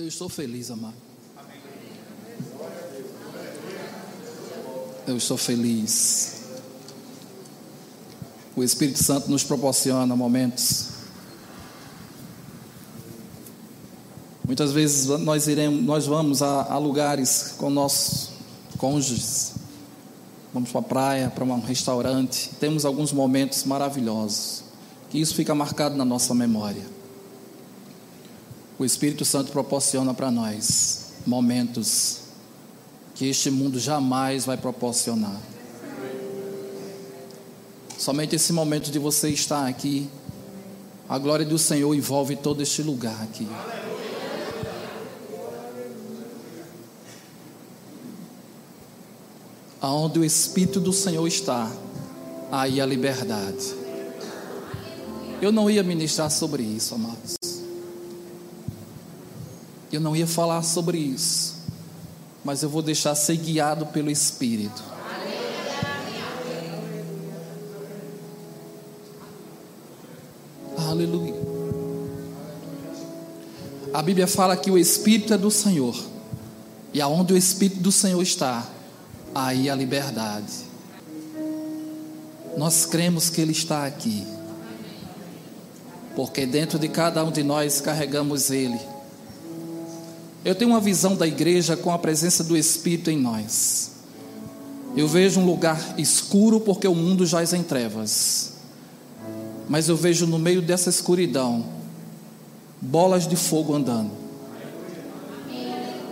Eu 0.00 0.08
estou 0.08 0.30
feliz, 0.30 0.70
amado. 0.70 0.94
Eu 5.06 5.18
estou 5.18 5.36
feliz. 5.36 6.40
O 8.56 8.64
Espírito 8.64 9.04
Santo 9.04 9.30
nos 9.30 9.44
proporciona 9.44 10.16
momentos. 10.16 10.88
Muitas 14.42 14.72
vezes 14.72 15.04
nós 15.04 15.46
iremos, 15.46 15.84
nós 15.84 16.06
vamos 16.06 16.40
a, 16.40 16.72
a 16.72 16.78
lugares 16.78 17.56
com 17.58 17.68
nossos 17.68 18.30
cônjuges. 18.78 19.52
Vamos 20.54 20.70
para 20.70 20.80
a 20.80 20.82
praia, 20.82 21.28
para 21.30 21.44
um 21.44 21.60
restaurante. 21.60 22.52
Temos 22.58 22.86
alguns 22.86 23.12
momentos 23.12 23.64
maravilhosos. 23.64 24.64
Que 25.10 25.20
isso 25.20 25.34
fica 25.34 25.54
marcado 25.54 25.94
na 25.94 26.06
nossa 26.06 26.32
memória. 26.32 26.99
O 28.80 28.84
Espírito 28.86 29.26
Santo 29.26 29.52
proporciona 29.52 30.14
para 30.14 30.30
nós 30.30 31.12
momentos 31.26 32.20
que 33.14 33.28
este 33.28 33.50
mundo 33.50 33.78
jamais 33.78 34.46
vai 34.46 34.56
proporcionar. 34.56 35.38
Somente 37.98 38.36
esse 38.36 38.54
momento 38.54 38.90
de 38.90 38.98
você 38.98 39.28
estar 39.28 39.68
aqui, 39.68 40.08
a 41.06 41.18
glória 41.18 41.44
do 41.44 41.58
Senhor 41.58 41.94
envolve 41.94 42.36
todo 42.36 42.62
este 42.62 42.82
lugar 42.82 43.22
aqui. 43.22 43.46
Aonde 49.78 50.20
o 50.20 50.24
Espírito 50.24 50.80
do 50.80 50.94
Senhor 50.94 51.26
está, 51.28 51.70
aí 52.50 52.80
a 52.80 52.86
liberdade. 52.86 53.74
Eu 55.42 55.52
não 55.52 55.68
ia 55.68 55.82
ministrar 55.82 56.30
sobre 56.30 56.62
isso, 56.62 56.94
amados. 56.94 57.39
Eu 59.92 60.00
não 60.00 60.14
ia 60.14 60.26
falar 60.26 60.62
sobre 60.62 60.98
isso, 60.98 61.56
mas 62.44 62.62
eu 62.62 62.68
vou 62.68 62.80
deixar 62.80 63.14
ser 63.14 63.36
guiado 63.36 63.86
pelo 63.86 64.10
Espírito. 64.10 64.82
Aleluia. 70.78 71.34
A 73.92 74.00
Bíblia 74.02 74.26
fala 74.26 74.56
que 74.56 74.70
o 74.70 74.78
Espírito 74.78 75.34
é 75.34 75.38
do 75.38 75.50
Senhor. 75.50 75.96
E 76.92 77.00
aonde 77.00 77.32
o 77.32 77.36
Espírito 77.36 77.80
do 77.80 77.92
Senhor 77.92 78.22
está, 78.22 78.66
aí 79.34 79.68
a 79.68 79.74
liberdade. 79.74 80.52
Nós 82.56 82.84
cremos 82.84 83.28
que 83.28 83.40
Ele 83.40 83.52
está 83.52 83.86
aqui. 83.86 84.26
Porque 86.14 86.46
dentro 86.46 86.78
de 86.78 86.88
cada 86.88 87.24
um 87.24 87.30
de 87.30 87.42
nós 87.42 87.80
carregamos 87.80 88.50
Ele. 88.50 88.78
Eu 90.44 90.54
tenho 90.54 90.70
uma 90.70 90.80
visão 90.80 91.14
da 91.14 91.26
igreja 91.26 91.76
com 91.76 91.92
a 91.92 91.98
presença 91.98 92.42
do 92.42 92.56
Espírito 92.56 93.10
em 93.10 93.18
nós. 93.18 93.90
Eu 94.96 95.06
vejo 95.06 95.40
um 95.40 95.46
lugar 95.46 95.94
escuro 95.98 96.60
porque 96.60 96.88
o 96.88 96.94
mundo 96.94 97.26
jaz 97.26 97.52
em 97.52 97.62
trevas 97.62 98.50
mas 99.70 99.88
eu 99.88 99.94
vejo 99.96 100.26
no 100.26 100.36
meio 100.36 100.60
dessa 100.60 100.90
escuridão 100.90 101.64
bolas 102.80 103.28
de 103.28 103.36
fogo 103.36 103.72
andando. 103.72 104.10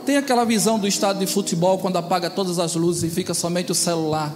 Tem 0.07 0.17
aquela 0.17 0.45
visão 0.45 0.79
do 0.79 0.87
estádio 0.87 1.27
de 1.27 1.33
futebol 1.33 1.77
quando 1.79 1.97
apaga 1.97 2.31
todas 2.31 2.61
as 2.61 2.77
luzes 2.77 3.03
e 3.03 3.13
fica 3.13 3.35
somente 3.35 3.73
o 3.73 3.75
celular. 3.75 4.33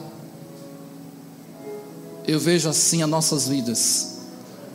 Eu 2.27 2.41
vejo 2.41 2.69
assim 2.69 3.01
as 3.01 3.09
nossas 3.09 3.47
vidas. 3.47 4.19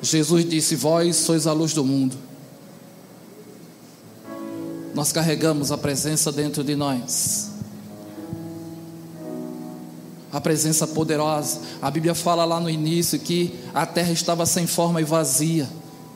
Jesus 0.01 0.47
disse: 0.47 0.77
Vós 0.77 1.17
sois 1.17 1.45
a 1.45 1.51
luz 1.51 1.73
do 1.73 1.83
mundo. 1.83 2.15
Nós 4.97 5.11
carregamos 5.11 5.71
a 5.71 5.77
presença 5.77 6.31
dentro 6.31 6.63
de 6.63 6.75
nós 6.75 7.51
a 10.33 10.41
presença 10.41 10.87
poderosa. 10.87 11.61
A 11.79 11.91
Bíblia 11.91 12.15
fala 12.15 12.43
lá 12.43 12.59
no 12.59 12.67
início 12.67 13.19
que 13.19 13.53
a 13.75 13.85
terra 13.85 14.11
estava 14.11 14.43
sem 14.47 14.65
forma 14.65 14.99
e 14.99 15.03
vazia. 15.03 15.69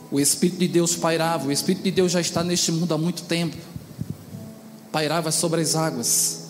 O 0.09 0.19
Espírito 0.19 0.57
de 0.57 0.67
Deus 0.67 0.95
pairava. 0.95 1.47
O 1.47 1.51
Espírito 1.51 1.83
de 1.83 1.91
Deus 1.91 2.11
já 2.11 2.19
está 2.19 2.44
neste 2.44 2.72
mundo 2.72 2.91
há 2.91 2.97
muito 2.97 3.22
tempo. 3.25 3.56
Pairava 4.91 5.31
sobre 5.31 5.61
as 5.61 5.75
águas. 5.75 6.47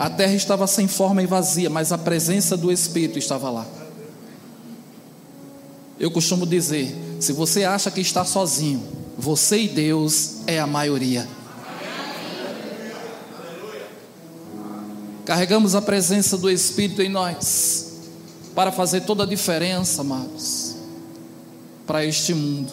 A 0.00 0.10
terra 0.10 0.34
estava 0.34 0.66
sem 0.66 0.88
forma 0.88 1.22
e 1.22 1.26
vazia, 1.26 1.70
mas 1.70 1.92
a 1.92 1.98
presença 1.98 2.56
do 2.56 2.72
Espírito 2.72 3.16
estava 3.16 3.48
lá. 3.48 3.66
Eu 6.00 6.10
costumo 6.10 6.44
dizer: 6.44 6.92
se 7.20 7.32
você 7.32 7.62
acha 7.62 7.92
que 7.92 8.00
está 8.00 8.24
sozinho, 8.24 9.01
você 9.16 9.62
e 9.62 9.68
Deus 9.68 10.40
é 10.46 10.58
a 10.58 10.66
maioria. 10.66 11.28
Carregamos 15.24 15.74
a 15.74 15.82
presença 15.82 16.36
do 16.36 16.50
Espírito 16.50 17.00
em 17.00 17.08
nós 17.08 17.92
para 18.54 18.72
fazer 18.72 19.02
toda 19.02 19.22
a 19.22 19.26
diferença, 19.26 20.00
amados, 20.00 20.74
para 21.86 22.04
este 22.04 22.34
mundo. 22.34 22.72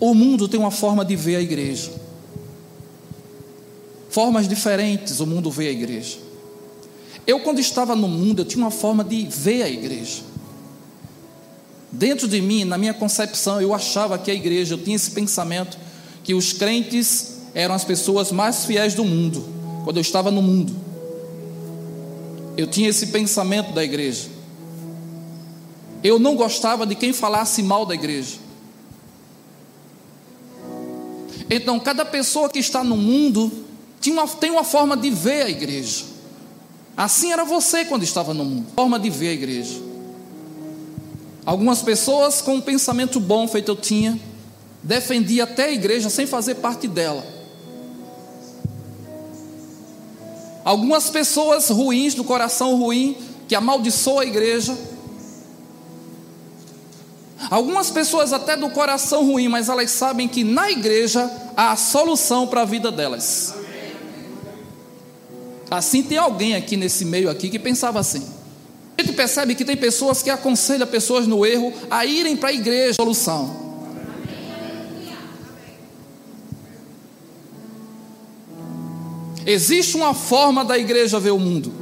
O 0.00 0.14
mundo 0.14 0.46
tem 0.48 0.60
uma 0.60 0.70
forma 0.70 1.04
de 1.04 1.16
ver 1.16 1.36
a 1.36 1.40
igreja. 1.40 1.90
Formas 4.08 4.48
diferentes 4.48 5.20
o 5.20 5.26
mundo 5.26 5.50
vê 5.50 5.68
a 5.68 5.72
igreja. 5.72 6.18
Eu, 7.26 7.40
quando 7.40 7.58
estava 7.58 7.94
no 7.94 8.08
mundo, 8.08 8.40
eu 8.40 8.44
tinha 8.44 8.64
uma 8.64 8.70
forma 8.70 9.04
de 9.04 9.26
ver 9.26 9.62
a 9.62 9.68
igreja. 9.68 10.22
Dentro 11.90 12.28
de 12.28 12.40
mim, 12.40 12.64
na 12.64 12.76
minha 12.76 12.92
concepção, 12.92 13.60
eu 13.60 13.74
achava 13.74 14.18
que 14.18 14.30
a 14.30 14.34
igreja, 14.34 14.74
eu 14.74 14.78
tinha 14.78 14.96
esse 14.96 15.10
pensamento 15.10 15.78
que 16.22 16.34
os 16.34 16.52
crentes 16.52 17.38
eram 17.54 17.74
as 17.74 17.84
pessoas 17.84 18.30
mais 18.30 18.66
fiéis 18.66 18.94
do 18.94 19.04
mundo, 19.04 19.44
quando 19.84 19.96
eu 19.96 20.02
estava 20.02 20.30
no 20.30 20.42
mundo. 20.42 20.76
Eu 22.56 22.66
tinha 22.66 22.88
esse 22.88 23.06
pensamento 23.06 23.72
da 23.72 23.82
igreja. 23.82 24.28
Eu 26.04 26.18
não 26.18 26.36
gostava 26.36 26.86
de 26.86 26.94
quem 26.94 27.12
falasse 27.12 27.62
mal 27.62 27.86
da 27.86 27.94
igreja. 27.94 28.36
Então, 31.48 31.80
cada 31.80 32.04
pessoa 32.04 32.50
que 32.50 32.58
está 32.58 32.84
no 32.84 32.96
mundo 32.96 33.50
tinha 34.00 34.14
uma, 34.14 34.28
tem 34.28 34.50
uma 34.50 34.64
forma 34.64 34.96
de 34.96 35.10
ver 35.10 35.42
a 35.42 35.48
igreja. 35.48 36.04
Assim 36.96 37.32
era 37.32 37.44
você 37.44 37.84
quando 37.84 38.02
estava 38.02 38.34
no 38.34 38.44
mundo, 38.44 38.66
forma 38.74 38.98
de 38.98 39.08
ver 39.08 39.28
a 39.28 39.32
igreja. 39.32 39.87
Algumas 41.48 41.80
pessoas 41.80 42.42
com 42.42 42.56
um 42.56 42.60
pensamento 42.60 43.18
bom 43.18 43.48
feito 43.48 43.70
eu 43.70 43.76
tinha, 43.76 44.20
defendia 44.82 45.44
até 45.44 45.64
a 45.64 45.72
igreja 45.72 46.10
sem 46.10 46.26
fazer 46.26 46.56
parte 46.56 46.86
dela. 46.86 47.24
Algumas 50.62 51.08
pessoas 51.08 51.70
ruins, 51.70 52.12
do 52.12 52.22
coração 52.22 52.76
ruim, 52.76 53.16
que 53.48 53.54
amaldiçoam 53.54 54.18
a 54.18 54.26
igreja. 54.26 54.76
Algumas 57.50 57.90
pessoas 57.90 58.34
até 58.34 58.54
do 58.54 58.68
coração 58.68 59.24
ruim, 59.24 59.48
mas 59.48 59.70
elas 59.70 59.90
sabem 59.90 60.28
que 60.28 60.44
na 60.44 60.70
igreja 60.70 61.32
há 61.56 61.72
a 61.72 61.76
solução 61.76 62.46
para 62.46 62.60
a 62.60 62.66
vida 62.66 62.92
delas. 62.92 63.54
Assim 65.70 66.02
tem 66.02 66.18
alguém 66.18 66.54
aqui 66.54 66.76
nesse 66.76 67.06
meio 67.06 67.30
aqui 67.30 67.48
que 67.48 67.58
pensava 67.58 67.98
assim. 68.00 68.36
A 68.98 69.02
gente 69.02 69.14
percebe 69.14 69.54
que 69.54 69.64
tem 69.64 69.76
pessoas 69.76 70.22
que 70.22 70.28
aconselham 70.28 70.86
pessoas 70.86 71.24
no 71.24 71.46
erro 71.46 71.72
a 71.88 72.04
irem 72.04 72.36
para 72.36 72.48
a 72.48 72.52
igreja, 72.52 72.94
solução. 72.94 73.68
Existe 79.46 79.96
uma 79.96 80.12
forma 80.12 80.64
da 80.64 80.76
igreja 80.76 81.20
ver 81.20 81.30
o 81.30 81.38
mundo. 81.38 81.72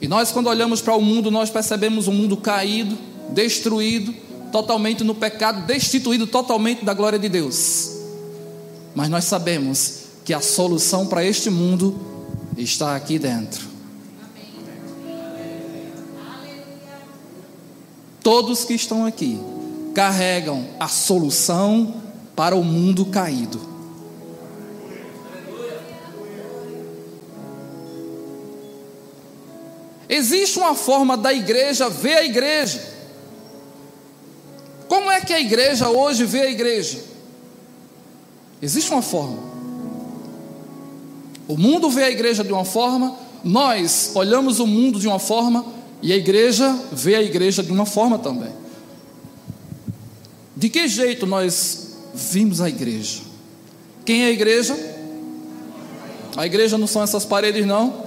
E 0.00 0.06
nós, 0.06 0.30
quando 0.30 0.48
olhamos 0.48 0.82
para 0.82 0.94
o 0.94 1.00
mundo, 1.00 1.30
nós 1.30 1.50
percebemos 1.50 2.06
um 2.06 2.12
mundo 2.12 2.36
caído, 2.36 2.96
destruído, 3.30 4.14
totalmente 4.52 5.02
no 5.02 5.14
pecado, 5.14 5.66
destituído 5.66 6.26
totalmente 6.26 6.84
da 6.84 6.92
glória 6.92 7.18
de 7.18 7.28
Deus. 7.28 7.90
Mas 8.94 9.08
nós 9.08 9.24
sabemos 9.24 10.00
que 10.24 10.34
a 10.34 10.40
solução 10.40 11.06
para 11.06 11.24
este 11.24 11.48
mundo 11.48 11.98
está 12.56 12.94
aqui 12.94 13.18
dentro. 13.18 13.67
Todos 18.22 18.64
que 18.64 18.74
estão 18.74 19.04
aqui 19.04 19.40
carregam 19.94 20.66
a 20.78 20.88
solução 20.88 21.94
para 22.34 22.54
o 22.54 22.64
mundo 22.64 23.06
caído. 23.06 23.60
Existe 30.08 30.58
uma 30.58 30.74
forma 30.74 31.16
da 31.16 31.32
igreja 31.32 31.88
ver 31.88 32.14
a 32.14 32.24
igreja. 32.24 32.82
Como 34.88 35.10
é 35.10 35.20
que 35.20 35.34
a 35.34 35.40
igreja 35.40 35.90
hoje 35.90 36.24
vê 36.24 36.42
a 36.42 36.50
igreja? 36.50 36.98
Existe 38.62 38.90
uma 38.90 39.02
forma. 39.02 39.38
O 41.46 41.56
mundo 41.56 41.90
vê 41.90 42.04
a 42.04 42.10
igreja 42.10 42.42
de 42.42 42.52
uma 42.52 42.64
forma, 42.64 43.16
nós 43.44 44.12
olhamos 44.14 44.60
o 44.60 44.66
mundo 44.66 44.98
de 44.98 45.06
uma 45.06 45.18
forma 45.18 45.64
e 46.00 46.12
a 46.12 46.16
igreja 46.16 46.78
vê 46.92 47.14
a 47.14 47.22
igreja 47.22 47.62
de 47.62 47.72
uma 47.72 47.86
forma 47.86 48.18
também. 48.18 48.52
De 50.56 50.68
que 50.68 50.88
jeito 50.88 51.26
nós 51.26 51.96
vimos 52.14 52.60
a 52.60 52.68
igreja? 52.68 53.20
Quem 54.04 54.24
é 54.24 54.26
a 54.26 54.30
igreja? 54.30 54.76
A 56.36 56.46
igreja 56.46 56.78
não 56.78 56.86
são 56.86 57.02
essas 57.02 57.24
paredes, 57.24 57.66
não. 57.66 58.04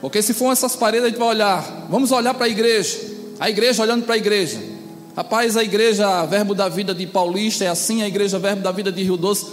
Porque 0.00 0.22
se 0.22 0.32
for 0.32 0.52
essas 0.52 0.76
paredes, 0.76 1.06
a 1.06 1.08
gente 1.08 1.18
vai 1.18 1.28
olhar. 1.28 1.86
Vamos 1.90 2.12
olhar 2.12 2.34
para 2.34 2.46
a 2.46 2.48
igreja. 2.48 2.98
A 3.38 3.50
igreja 3.50 3.82
olhando 3.82 4.04
para 4.04 4.14
a 4.14 4.18
igreja. 4.18 4.58
Rapaz, 5.16 5.56
a 5.56 5.64
igreja 5.64 6.24
Verbo 6.26 6.54
da 6.54 6.68
Vida 6.68 6.94
de 6.94 7.06
Paulista 7.06 7.64
é 7.64 7.68
assim, 7.68 8.02
a 8.02 8.08
igreja 8.08 8.38
Verbo 8.38 8.62
da 8.62 8.72
Vida 8.72 8.92
de 8.92 9.02
Rio 9.02 9.16
Doce. 9.16 9.46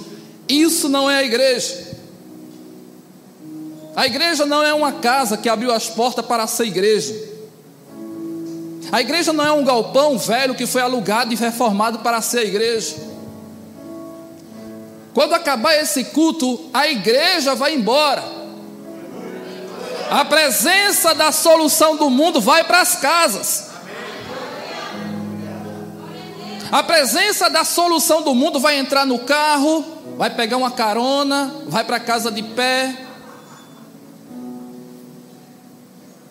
Isso 0.48 0.88
não 0.88 1.10
é 1.10 1.18
a 1.18 1.24
igreja. 1.24 1.95
A 3.95 4.06
igreja 4.06 4.45
não 4.45 4.62
é 4.62 4.74
uma 4.74 4.92
casa 4.92 5.38
que 5.38 5.50
abriu 5.50 5.72
as 5.72 5.89
portas 5.89 6.25
para 6.25 6.45
ser 6.48 6.66
igreja. 6.66 7.35
A 8.92 9.02
igreja 9.02 9.34
não 9.34 9.46
é 9.46 9.52
um 9.52 9.64
galpão 9.64 10.18
velho 10.18 10.56
que 10.56 10.66
foi 10.66 10.82
alugado 10.82 11.34
e 11.34 11.36
reformado 11.36 12.00
para 12.00 12.22
ser 12.22 12.46
igreja. 12.46 12.96
Quando 15.14 15.34
acabar 15.34 15.76
esse 15.76 16.06
culto, 16.06 16.70
a 16.74 16.88
igreja 16.88 17.56
vai 17.56 17.74
embora. 17.74 18.24
A 20.10 20.24
presença 20.26 21.16
da 21.16 21.32
solução 21.32 21.96
do 21.96 22.10
mundo 22.10 22.40
vai 22.40 22.64
para 22.64 22.82
as 22.82 22.96
casas. 22.96 23.70
A 26.72 26.84
presença 26.84 27.50
da 27.50 27.64
solução 27.64 28.22
do 28.22 28.36
mundo 28.36 28.60
vai 28.60 28.78
entrar 28.78 29.06
no 29.06 29.20
carro, 29.20 29.86
vai 30.18 30.30
pegar 30.30 30.58
uma 30.58 30.72
carona, 30.72 31.62
vai 31.68 31.84
para 31.84 32.00
casa 32.00 32.32
de 32.32 32.44
pé, 32.44 32.96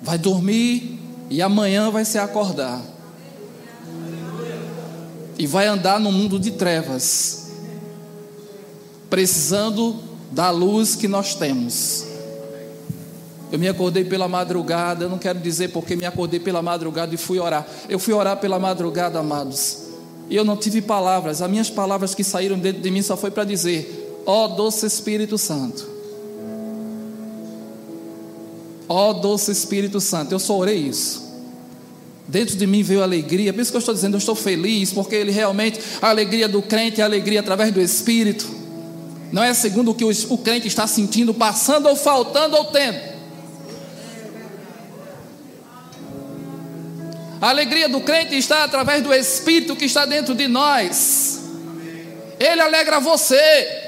vai 0.02 0.18
dormir 0.18 1.03
e 1.34 1.42
amanhã 1.42 1.90
vai 1.90 2.04
se 2.04 2.16
acordar. 2.16 2.80
E 5.36 5.48
vai 5.48 5.66
andar 5.66 5.98
no 5.98 6.12
mundo 6.12 6.38
de 6.38 6.52
trevas, 6.52 7.50
precisando 9.10 9.96
da 10.30 10.50
luz 10.50 10.94
que 10.94 11.08
nós 11.08 11.34
temos. 11.34 12.04
Eu 13.50 13.58
me 13.58 13.66
acordei 13.66 14.04
pela 14.04 14.28
madrugada, 14.28 15.06
eu 15.06 15.10
não 15.10 15.18
quero 15.18 15.40
dizer 15.40 15.72
porque 15.72 15.96
me 15.96 16.06
acordei 16.06 16.38
pela 16.38 16.62
madrugada 16.62 17.12
e 17.12 17.18
fui 17.18 17.40
orar. 17.40 17.66
Eu 17.88 17.98
fui 17.98 18.14
orar 18.14 18.36
pela 18.36 18.60
madrugada, 18.60 19.18
amados. 19.18 19.88
E 20.30 20.36
eu 20.36 20.44
não 20.44 20.56
tive 20.56 20.80
palavras, 20.80 21.42
as 21.42 21.50
minhas 21.50 21.68
palavras 21.68 22.14
que 22.14 22.22
saíram 22.22 22.56
dentro 22.56 22.80
de 22.80 22.90
mim 22.92 23.02
só 23.02 23.16
foi 23.16 23.32
para 23.32 23.42
dizer: 23.42 24.22
Ó 24.24 24.44
oh, 24.44 24.48
doce 24.50 24.86
Espírito 24.86 25.36
Santo, 25.36 25.84
Ó 28.88 29.10
oh, 29.10 29.14
doce 29.14 29.50
Espírito 29.50 30.00
Santo, 30.00 30.30
eu 30.30 30.38
só 30.38 30.56
orei 30.56 30.78
isso. 30.78 31.23
Dentro 32.26 32.56
de 32.56 32.66
mim 32.66 32.82
veio 32.82 33.02
alegria, 33.02 33.52
por 33.52 33.60
isso 33.60 33.70
que 33.70 33.76
eu 33.76 33.80
estou 33.80 33.94
dizendo, 33.94 34.14
eu 34.14 34.18
estou 34.18 34.34
feliz, 34.34 34.92
porque 34.92 35.14
ele 35.14 35.30
realmente, 35.30 35.78
a 36.00 36.08
alegria 36.08 36.48
do 36.48 36.62
crente 36.62 37.00
é 37.00 37.04
a 37.04 37.06
alegria 37.06 37.40
através 37.40 37.70
do 37.70 37.80
Espírito, 37.80 38.50
não 39.30 39.42
é 39.42 39.52
segundo 39.52 39.90
o 39.90 39.94
que 39.94 40.04
o, 40.04 40.10
o 40.30 40.38
crente 40.38 40.66
está 40.66 40.86
sentindo, 40.86 41.34
passando 41.34 41.86
ou 41.86 41.96
faltando 41.96 42.56
ou 42.56 42.66
tendo. 42.66 43.14
A 47.42 47.50
alegria 47.50 47.90
do 47.90 48.00
crente 48.00 48.34
está 48.36 48.64
através 48.64 49.02
do 49.02 49.12
Espírito 49.12 49.76
que 49.76 49.84
está 49.84 50.06
dentro 50.06 50.34
de 50.34 50.48
nós. 50.48 51.42
Ele 52.40 52.60
alegra 52.60 53.00
você. 53.00 53.83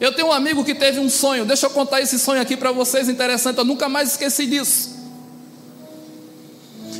Eu 0.00 0.12
tenho 0.12 0.28
um 0.28 0.32
amigo 0.32 0.64
que 0.64 0.74
teve 0.74 1.00
um 1.00 1.10
sonho, 1.10 1.44
deixa 1.44 1.66
eu 1.66 1.70
contar 1.70 2.00
esse 2.00 2.18
sonho 2.18 2.40
aqui 2.40 2.56
para 2.56 2.70
vocês, 2.70 3.08
interessante, 3.08 3.58
eu 3.58 3.64
nunca 3.64 3.88
mais 3.88 4.12
esqueci 4.12 4.46
disso. 4.46 4.96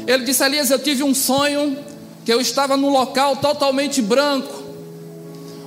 Ele 0.06 0.24
disse: 0.24 0.42
Elias, 0.42 0.70
eu 0.70 0.78
tive 0.78 1.02
um 1.04 1.14
sonho 1.14 1.78
que 2.24 2.32
eu 2.32 2.40
estava 2.40 2.76
num 2.76 2.88
local 2.88 3.36
totalmente 3.36 4.02
branco, 4.02 4.64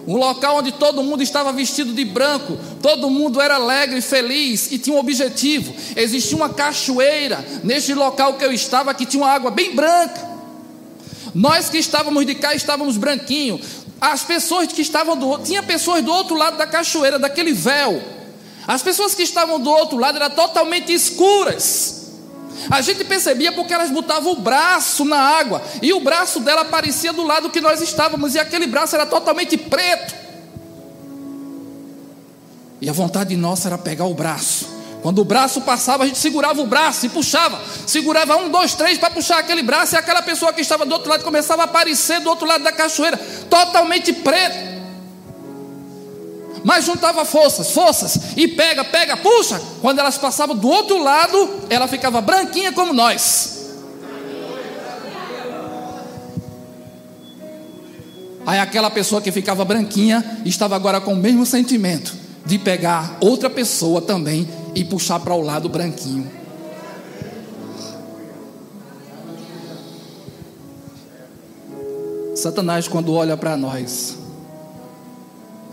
um 0.06 0.18
local 0.18 0.57
onde 0.57 0.74
todo 0.74 1.04
mundo 1.04 1.24
estava 1.24 1.54
vestido 1.54 1.94
de 1.94 2.04
branco, 2.04 2.57
todo 2.81 3.10
mundo 3.10 3.39
era 3.39 3.56
alegre 3.56 4.00
e 4.00 4.01
feliz 4.01 4.72
e 4.72 4.78
tinha 4.78 4.95
um 4.95 5.00
objetivo. 5.00 5.74
Existia 5.95 6.36
uma 6.36 6.50
cachoeira 6.50 7.45
neste 7.63 7.94
local 7.94 8.33
que 8.33 8.44
eu 8.44 8.51
estava 8.51 8.94
que 8.94 9.06
tinha 9.06 9.24
uma 9.24 9.31
água 9.31 9.51
bem 9.51 9.74
branca. 9.74 10.30
Nós 11.33 11.69
que 11.69 11.78
estávamos 11.78 12.25
de 12.25 12.36
cá 12.36 12.54
estávamos 12.54 12.98
branquinhos. 12.98 13.62
As 14.01 14.24
pessoas 14.24 14.68
que 14.74 14.81
estavam 14.81 15.15
do 15.15 15.38
tinha 15.38 15.62
pessoas 15.62 16.03
do 16.03 16.12
outro 16.12 16.36
lado 16.36 16.57
da 16.57 16.65
cachoeira, 16.65 17.19
daquele 17.19 17.53
véu. 17.53 18.01
As 18.68 18.81
pessoas 18.81 19.13
que 19.13 19.21
estavam 19.21 19.59
do 19.59 19.69
outro 19.69 20.00
lado 20.00 20.15
eram 20.15 20.31
totalmente 20.31 20.92
escuras. 20.92 22.01
A 22.69 22.81
gente 22.81 23.03
percebia 23.03 23.51
porque 23.51 23.74
elas 23.74 23.92
botavam 23.92 24.33
o 24.33 24.42
braço 24.42 25.06
na 25.06 25.18
água 25.18 25.62
e 25.83 25.94
o 25.94 26.00
braço 26.00 26.39
dela 26.39 26.62
aparecia 26.62 27.13
do 27.13 27.24
lado 27.24 27.51
que 27.51 27.62
nós 27.62 27.80
estávamos 27.80 28.33
e 28.33 28.39
aquele 28.39 28.65
braço 28.65 28.95
era 28.95 29.06
totalmente 29.06 29.56
preto. 29.56 30.15
E 32.81 32.89
a 32.89 32.94
vontade 32.94 33.36
nossa 33.38 33.68
era 33.68 33.77
pegar 33.77 34.06
o 34.06 34.13
braço 34.15 34.81
quando 35.01 35.19
o 35.19 35.25
braço 35.25 35.62
passava, 35.62 36.03
a 36.03 36.07
gente 36.07 36.19
segurava 36.19 36.62
o 36.62 36.68
braço 36.68 37.06
e 37.06 37.09
puxava. 37.09 37.59
Segurava 37.88 38.36
um, 38.38 38.50
dois, 38.50 38.75
três 38.75 39.00
para 39.00 39.09
puxar 39.09 39.39
aquele 39.39 39.63
braço, 39.63 39.95
e 39.95 39.98
aquela 39.98 40.21
pessoa 40.21 40.53
que 40.53 40.62
estava 40.62 40.86
do 40.86 40.94
outro 40.94 41.09
lado 41.09 41.24
começava 41.24 41.63
a 41.63 41.65
aparecer 41.65 42.19
do 42.19 42.30
outro 42.30 42.48
lado 42.48 42.63
da 42.63 42.71
cachoeira, 42.71 43.18
totalmente 43.50 44.13
preto. 44.13 44.71
Mas 46.63 46.86
juntava 46.86 47.25
forças, 47.25 47.71
forças, 47.71 48.38
e 48.38 48.48
pega, 48.48 48.83
pega, 48.83 49.18
puxa. 49.18 49.59
Quando 49.81 49.98
elas 49.98 50.19
passavam 50.19 50.56
do 50.56 50.69
outro 50.69 51.01
lado, 51.04 51.62
ela 51.71 51.88
ficava 51.88 52.21
branquinha 52.21 52.71
como 52.71 52.94
nós. 52.94 53.59
Aí 58.45 58.59
aquela 58.59 58.92
pessoa 58.92 59.21
que 59.21 59.31
ficava 59.31 59.65
branquinha 59.65 60.42
estava 60.45 60.75
agora 60.75 61.01
com 61.01 61.13
o 61.13 61.18
mesmo 61.18 61.45
sentimento 61.45 62.20
de 62.46 62.58
pegar 62.58 63.18
outra 63.22 63.50
pessoa 63.50 64.02
também 64.02 64.48
e 64.74 64.84
puxar 64.84 65.20
para 65.20 65.34
o 65.34 65.42
lado 65.42 65.70
branquinho. 65.70 66.30
Satanás, 72.36 72.88
quando 72.88 73.14
olha 73.14 73.38
para 73.38 73.56
nós, 73.56 74.18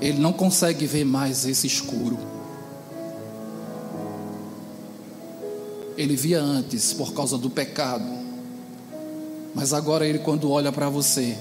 ele 0.01 0.19
não 0.19 0.33
consegue 0.33 0.87
ver 0.87 1.05
mais 1.05 1.47
esse 1.47 1.67
escuro. 1.67 2.19
Ele 5.97 6.15
via 6.15 6.41
antes 6.41 6.93
por 6.93 7.13
causa 7.15 7.39
do 7.39 7.49
pecado, 7.49 8.05
mas 9.55 9.73
agora 9.73 10.07
ele, 10.07 10.19
quando 10.19 10.51
olha 10.51 10.71
para 10.71 10.89
você, 10.89 11.37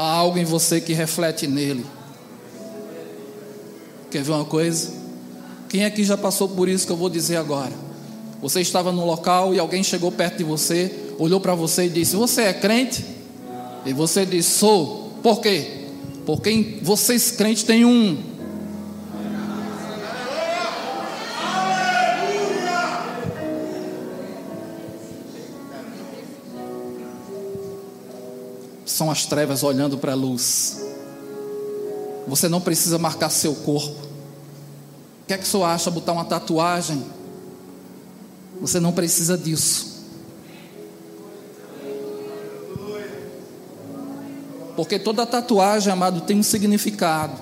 Há 0.00 0.12
algo 0.14 0.38
em 0.38 0.46
você 0.46 0.80
que 0.80 0.94
reflete 0.94 1.46
nele. 1.46 1.84
Quer 4.10 4.22
ver 4.22 4.32
uma 4.32 4.46
coisa? 4.46 4.94
Quem 5.68 5.84
aqui 5.84 6.02
já 6.04 6.16
passou 6.16 6.48
por 6.48 6.70
isso 6.70 6.86
que 6.86 6.92
eu 6.92 6.96
vou 6.96 7.10
dizer 7.10 7.36
agora? 7.36 7.74
Você 8.40 8.62
estava 8.62 8.92
no 8.92 9.04
local 9.04 9.54
e 9.54 9.58
alguém 9.58 9.84
chegou 9.84 10.10
perto 10.10 10.38
de 10.38 10.44
você, 10.44 10.90
olhou 11.18 11.38
para 11.38 11.54
você 11.54 11.84
e 11.84 11.90
disse: 11.90 12.16
Você 12.16 12.44
é 12.44 12.52
crente? 12.54 13.04
E 13.84 13.92
você 13.92 14.24
disse: 14.24 14.52
Sou. 14.52 15.12
Por 15.22 15.42
quê? 15.42 15.88
Porque 16.24 16.78
vocês 16.80 17.32
crentes 17.32 17.62
têm 17.62 17.84
um 17.84 18.16
as 29.10 29.26
trevas 29.26 29.62
olhando 29.62 29.98
para 29.98 30.12
a 30.12 30.14
luz. 30.14 30.80
Você 32.26 32.48
não 32.48 32.60
precisa 32.60 32.98
marcar 32.98 33.30
seu 33.30 33.54
corpo. 33.54 33.96
O 35.22 35.26
que 35.26 35.34
é 35.34 35.38
que 35.38 35.46
senhor 35.46 35.64
acha 35.64 35.90
botar 35.90 36.12
uma 36.12 36.24
tatuagem? 36.24 37.04
Você 38.60 38.78
não 38.78 38.92
precisa 38.92 39.36
disso. 39.38 39.90
Porque 44.76 44.98
toda 44.98 45.26
tatuagem, 45.26 45.92
amado, 45.92 46.20
tem 46.22 46.38
um 46.38 46.42
significado. 46.42 47.38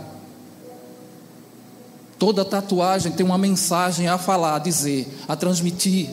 Toda 2.18 2.44
tatuagem 2.44 3.12
tem 3.12 3.24
uma 3.24 3.38
mensagem 3.38 4.08
a 4.08 4.18
falar, 4.18 4.56
a 4.56 4.58
dizer, 4.58 5.06
a 5.28 5.36
transmitir. 5.36 6.08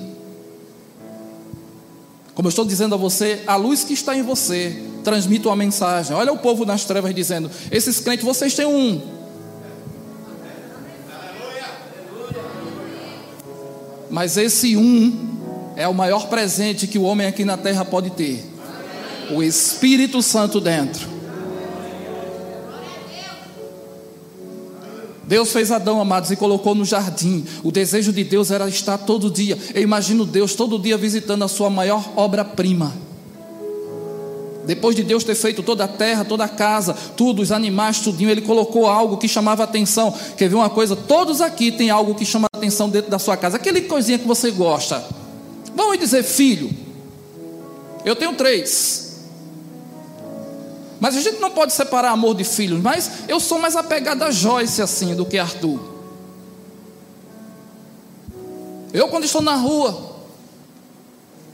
Como 2.35 2.47
eu 2.47 2.49
estou 2.49 2.65
dizendo 2.65 2.93
a 2.93 2.97
você, 2.97 3.41
a 3.47 3.55
luz 3.55 3.83
que 3.83 3.93
está 3.93 4.15
em 4.15 4.21
você 4.21 4.94
transmite 5.05 5.47
uma 5.47 5.55
mensagem. 5.55 6.13
Olha 6.13 6.33
o 6.33 6.37
povo 6.37 6.65
nas 6.65 6.83
trevas 6.83 7.15
dizendo: 7.15 7.49
esses 7.71 8.01
crentes, 8.01 8.25
vocês 8.25 8.53
têm 8.53 8.65
um. 8.65 9.01
Mas 14.09 14.35
esse 14.35 14.75
um 14.75 15.73
é 15.75 15.87
o 15.87 15.93
maior 15.93 16.27
presente 16.27 16.87
que 16.87 16.97
o 16.97 17.03
homem 17.03 17.27
aqui 17.27 17.45
na 17.45 17.57
terra 17.57 17.85
pode 17.85 18.09
ter. 18.09 18.43
O 19.31 19.41
Espírito 19.41 20.21
Santo 20.21 20.59
dentro. 20.59 21.15
Deus 25.27 25.51
fez 25.51 25.71
Adão, 25.71 25.99
amados, 25.99 26.29
e 26.29 26.35
colocou 26.35 26.75
no 26.75 26.85
jardim. 26.85 27.43
O 27.63 27.71
desejo 27.71 28.13
de 28.13 28.23
Deus 28.23 28.51
era 28.51 28.69
estar 28.69 28.97
todo 28.99 29.31
dia. 29.31 29.57
Eu 29.73 29.81
imagino 29.81 30.23
Deus 30.23 30.53
todo 30.53 30.77
dia 30.77 30.97
visitando 30.97 31.43
a 31.43 31.47
sua 31.47 31.69
maior 31.69 32.11
obra-prima. 32.15 33.04
Depois 34.65 34.95
de 34.95 35.03
Deus 35.03 35.23
ter 35.23 35.35
feito 35.35 35.61
toda 35.61 35.83
a 35.83 35.87
terra, 35.87 36.25
toda 36.25 36.43
a 36.43 36.49
casa, 36.49 36.93
tudo, 37.15 37.41
os 37.41 37.51
animais, 37.51 37.99
tudinho, 37.99 38.29
ele 38.29 38.41
colocou 38.41 38.87
algo 38.87 39.17
que 39.17 39.27
chamava 39.27 39.63
atenção. 39.63 40.13
Quer 40.35 40.49
ver 40.49 40.55
uma 40.55 40.69
coisa? 40.69 40.95
Todos 40.95 41.41
aqui 41.41 41.71
têm 41.71 41.89
algo 41.89 42.15
que 42.15 42.25
chama 42.25 42.47
atenção 42.51 42.89
dentro 42.89 43.11
da 43.11 43.19
sua 43.19 43.37
casa. 43.37 43.57
Aquele 43.57 43.81
coisinha 43.81 44.17
que 44.17 44.27
você 44.27 44.51
gosta. 44.51 45.05
Vamos 45.75 45.99
dizer, 45.99 46.23
filho. 46.23 46.71
Eu 48.03 48.15
tenho 48.15 48.33
três. 48.33 49.25
Mas 50.99 51.15
a 51.15 51.21
gente 51.21 51.39
não 51.39 51.51
pode 51.51 51.73
separar 51.73 52.11
amor 52.11 52.35
de 52.35 52.43
filhos. 52.43 52.81
Mas 52.81 53.11
eu 53.27 53.39
sou 53.39 53.59
mais 53.59 53.75
apegado 53.75 54.23
a 54.23 54.31
Joyce 54.31 54.81
assim 54.81 55.13
do 55.13 55.25
que 55.25 55.37
Arthur. 55.37 55.79
Eu, 58.91 59.09
quando 59.09 59.25
estou 59.25 59.41
na 59.41 59.55
rua 59.55 60.15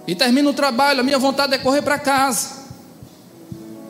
e 0.08 0.14
termino 0.14 0.52
o 0.52 0.54
trabalho, 0.54 1.00
a 1.00 1.04
minha 1.04 1.18
vontade 1.18 1.56
é 1.56 1.58
correr 1.58 1.82
para 1.82 1.98
casa. 1.98 2.61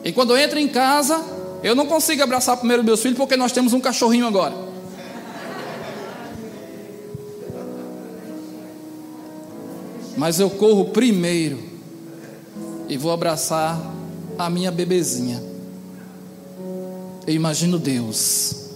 E 0.04 0.12
quando 0.12 0.30
eu 0.30 0.38
entro 0.38 0.58
em 0.58 0.68
casa, 0.68 1.22
eu 1.62 1.74
não 1.74 1.86
consigo 1.86 2.22
abraçar 2.22 2.56
primeiro 2.56 2.82
meus 2.82 3.00
filhos 3.00 3.16
porque 3.16 3.36
nós 3.36 3.52
temos 3.52 3.72
um 3.72 3.80
cachorrinho 3.80 4.26
agora. 4.26 4.54
Mas 10.16 10.40
eu 10.40 10.50
corro 10.50 10.86
primeiro 10.86 11.58
e 12.88 12.96
vou 12.96 13.12
abraçar 13.12 13.80
a 14.38 14.50
minha 14.50 14.70
bebezinha. 14.70 15.42
Eu 17.26 17.34
imagino 17.34 17.78
Deus. 17.78 18.70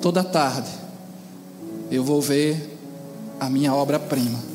Toda 0.00 0.24
tarde 0.24 0.70
eu 1.90 2.02
vou 2.02 2.20
ver 2.20 2.78
a 3.38 3.48
minha 3.48 3.74
obra-prima. 3.74 4.53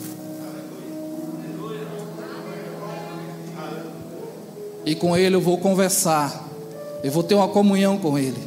E 4.90 4.96
com 4.96 5.16
ele 5.16 5.36
eu 5.36 5.42
vou 5.42 5.56
conversar. 5.60 6.50
Eu 7.04 7.12
vou 7.12 7.22
ter 7.22 7.36
uma 7.36 7.48
comunhão 7.48 8.00
com 8.00 8.18
ele. 8.18 8.40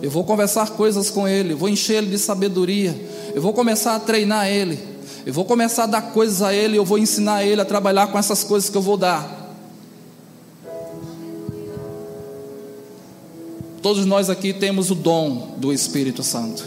Eu 0.00 0.10
vou 0.10 0.24
conversar 0.24 0.70
coisas 0.70 1.10
com 1.10 1.28
ele, 1.28 1.52
vou 1.52 1.68
encher 1.68 1.98
ele 1.98 2.06
de 2.06 2.16
sabedoria. 2.16 2.98
Eu 3.34 3.42
vou 3.42 3.52
começar 3.52 3.94
a 3.94 4.00
treinar 4.00 4.48
ele. 4.48 4.78
Eu 5.26 5.32
vou 5.34 5.44
começar 5.44 5.84
a 5.84 5.86
dar 5.86 6.02
coisas 6.12 6.40
a 6.40 6.54
ele, 6.54 6.78
eu 6.78 6.86
vou 6.86 6.96
ensinar 6.96 7.44
ele 7.44 7.60
a 7.60 7.66
trabalhar 7.66 8.06
com 8.06 8.18
essas 8.18 8.42
coisas 8.42 8.70
que 8.70 8.76
eu 8.78 8.80
vou 8.80 8.96
dar. 8.96 9.54
Todos 13.82 14.06
nós 14.06 14.30
aqui 14.30 14.54
temos 14.54 14.90
o 14.90 14.94
dom 14.94 15.54
do 15.58 15.70
Espírito 15.70 16.22
Santo. 16.22 16.64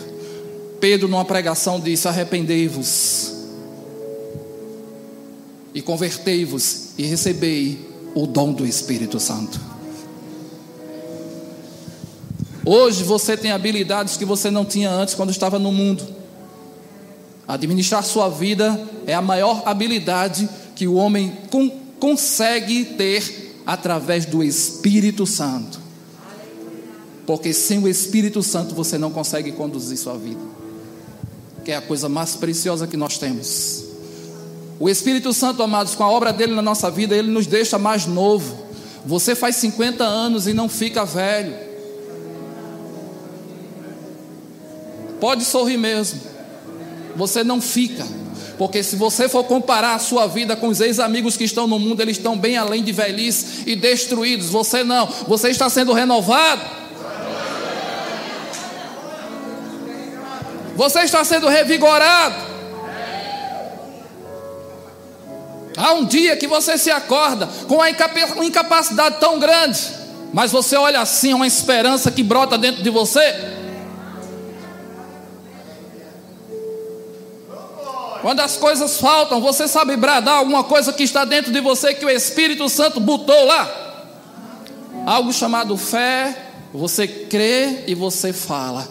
Pedro, 0.79 1.07
numa 1.07 1.25
pregação, 1.25 1.79
disse: 1.79 2.07
Arrependei-vos 2.07 3.33
e 5.73 5.81
convertei-vos 5.81 6.89
e 6.99 7.03
recebei 7.03 7.94
o 8.15 8.25
dom 8.25 8.53
do 8.53 8.65
Espírito 8.65 9.19
Santo. 9.19 9.59
Hoje 12.65 13.03
você 13.03 13.37
tem 13.37 13.51
habilidades 13.51 14.17
que 14.17 14.25
você 14.25 14.49
não 14.49 14.65
tinha 14.65 14.89
antes 14.89 15.13
quando 15.13 15.29
estava 15.29 15.59
no 15.59 15.71
mundo. 15.71 16.03
Administrar 17.47 18.03
sua 18.03 18.27
vida 18.29 18.81
é 19.05 19.13
a 19.13 19.21
maior 19.21 19.61
habilidade 19.65 20.49
que 20.75 20.87
o 20.87 20.95
homem 20.95 21.37
consegue 21.99 22.85
ter 22.85 23.61
através 23.67 24.25
do 24.25 24.41
Espírito 24.41 25.27
Santo. 25.27 25.79
Porque 27.27 27.53
sem 27.53 27.83
o 27.83 27.87
Espírito 27.87 28.41
Santo 28.41 28.73
você 28.73 28.97
não 28.97 29.11
consegue 29.11 29.51
conduzir 29.51 29.97
sua 29.97 30.17
vida. 30.17 30.41
Que 31.63 31.71
é 31.71 31.75
a 31.75 31.81
coisa 31.81 32.07
mais 32.07 32.35
preciosa 32.35 32.87
que 32.87 32.97
nós 32.97 33.17
temos. 33.17 33.84
O 34.79 34.89
Espírito 34.89 35.31
Santo, 35.31 35.63
amados, 35.63 35.95
com 35.95 36.03
a 36.03 36.09
obra 36.09 36.33
dele 36.33 36.53
na 36.53 36.61
nossa 36.61 36.91
vida, 36.91 37.15
ele 37.15 37.31
nos 37.31 37.47
deixa 37.47 37.77
mais 37.77 38.05
novo. 38.05 38.65
Você 39.05 39.35
faz 39.35 39.55
50 39.57 40.03
anos 40.03 40.47
e 40.47 40.53
não 40.53 40.67
fica 40.67 41.05
velho. 41.05 41.55
Pode 45.19 45.45
sorrir 45.45 45.77
mesmo. 45.77 46.19
Você 47.15 47.43
não 47.43 47.61
fica. 47.61 48.05
Porque 48.57 48.83
se 48.83 48.95
você 48.95 49.29
for 49.29 49.43
comparar 49.45 49.95
a 49.95 49.99
sua 49.99 50.27
vida 50.27 50.55
com 50.55 50.67
os 50.67 50.81
ex-amigos 50.81 51.37
que 51.37 51.43
estão 51.43 51.67
no 51.67 51.79
mundo, 51.79 52.01
eles 52.01 52.17
estão 52.17 52.37
bem 52.37 52.57
além 52.57 52.83
de 52.83 52.91
velhice 52.91 53.63
e 53.65 53.75
destruídos. 53.75 54.49
Você 54.49 54.83
não. 54.83 55.07
Você 55.27 55.49
está 55.49 55.69
sendo 55.69 55.93
renovado. 55.93 56.61
Você 60.75 60.99
está 60.99 61.23
sendo 61.23 61.47
revigorado. 61.47 62.54
Há 65.77 65.93
um 65.93 66.05
dia 66.05 66.37
que 66.37 66.47
você 66.47 66.77
se 66.77 66.89
acorda 66.89 67.47
com 67.67 67.75
uma 67.75 67.89
incapacidade 67.89 69.17
tão 69.19 69.39
grande, 69.39 69.79
mas 70.33 70.51
você 70.51 70.75
olha 70.75 71.01
assim, 71.01 71.33
uma 71.33 71.47
esperança 71.47 72.11
que 72.11 72.23
brota 72.23 72.57
dentro 72.57 72.81
de 72.81 72.89
você. 72.89 73.55
Quando 78.21 78.39
as 78.39 78.57
coisas 78.57 78.97
faltam, 78.99 79.39
você 79.39 79.67
sabe 79.67 79.95
bradar 79.95 80.39
alguma 80.39 80.63
coisa 80.63 80.91
que 80.91 81.03
está 81.03 81.25
dentro 81.25 81.51
de 81.51 81.61
você 81.61 81.93
que 81.93 82.05
o 82.05 82.09
Espírito 82.09 82.67
Santo 82.69 82.99
botou 82.99 83.45
lá. 83.45 83.83
Algo 85.05 85.31
chamado 85.31 85.77
fé, 85.77 86.35
você 86.73 87.07
crê 87.07 87.83
e 87.85 87.93
você 87.93 88.33
fala. 88.33 88.87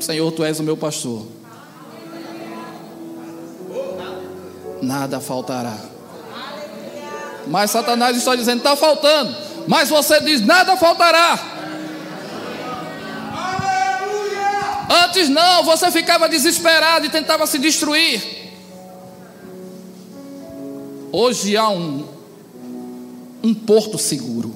Senhor, 0.00 0.30
tu 0.32 0.42
és 0.42 0.58
o 0.58 0.62
meu 0.62 0.76
pastor. 0.76 1.35
Nada 4.82 5.20
faltará. 5.20 5.76
Mas 7.46 7.70
Satanás 7.70 8.16
está 8.16 8.34
dizendo: 8.34 8.58
está 8.58 8.76
faltando. 8.76 9.34
Mas 9.66 9.88
você 9.88 10.20
diz: 10.20 10.40
nada 10.40 10.76
faltará. 10.76 11.54
Antes 15.04 15.28
não, 15.28 15.64
você 15.64 15.90
ficava 15.90 16.28
desesperado 16.28 17.06
e 17.06 17.10
tentava 17.10 17.46
se 17.46 17.58
destruir. 17.58 18.22
Hoje 21.10 21.56
há 21.56 21.68
um, 21.68 22.06
um 23.42 23.54
porto 23.54 23.98
seguro. 23.98 24.54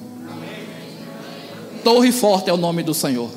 Torre 1.83 2.11
forte 2.11 2.49
é 2.49 2.53
o 2.53 2.57
nome 2.57 2.83
do 2.83 2.93
Senhor 2.93 3.29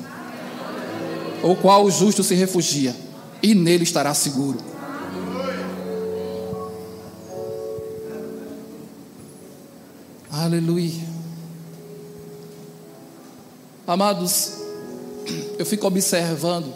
o 1.45 1.55
qual 1.55 1.85
o 1.85 1.91
justo 1.91 2.23
se 2.23 2.33
refugia, 2.33 2.95
e 3.41 3.53
nele 3.53 3.83
estará 3.83 4.13
seguro. 4.15 4.57
Aleluia. 10.45 11.03
Amados, 13.87 14.51
eu 15.57 15.65
fico 15.65 15.87
observando. 15.87 16.71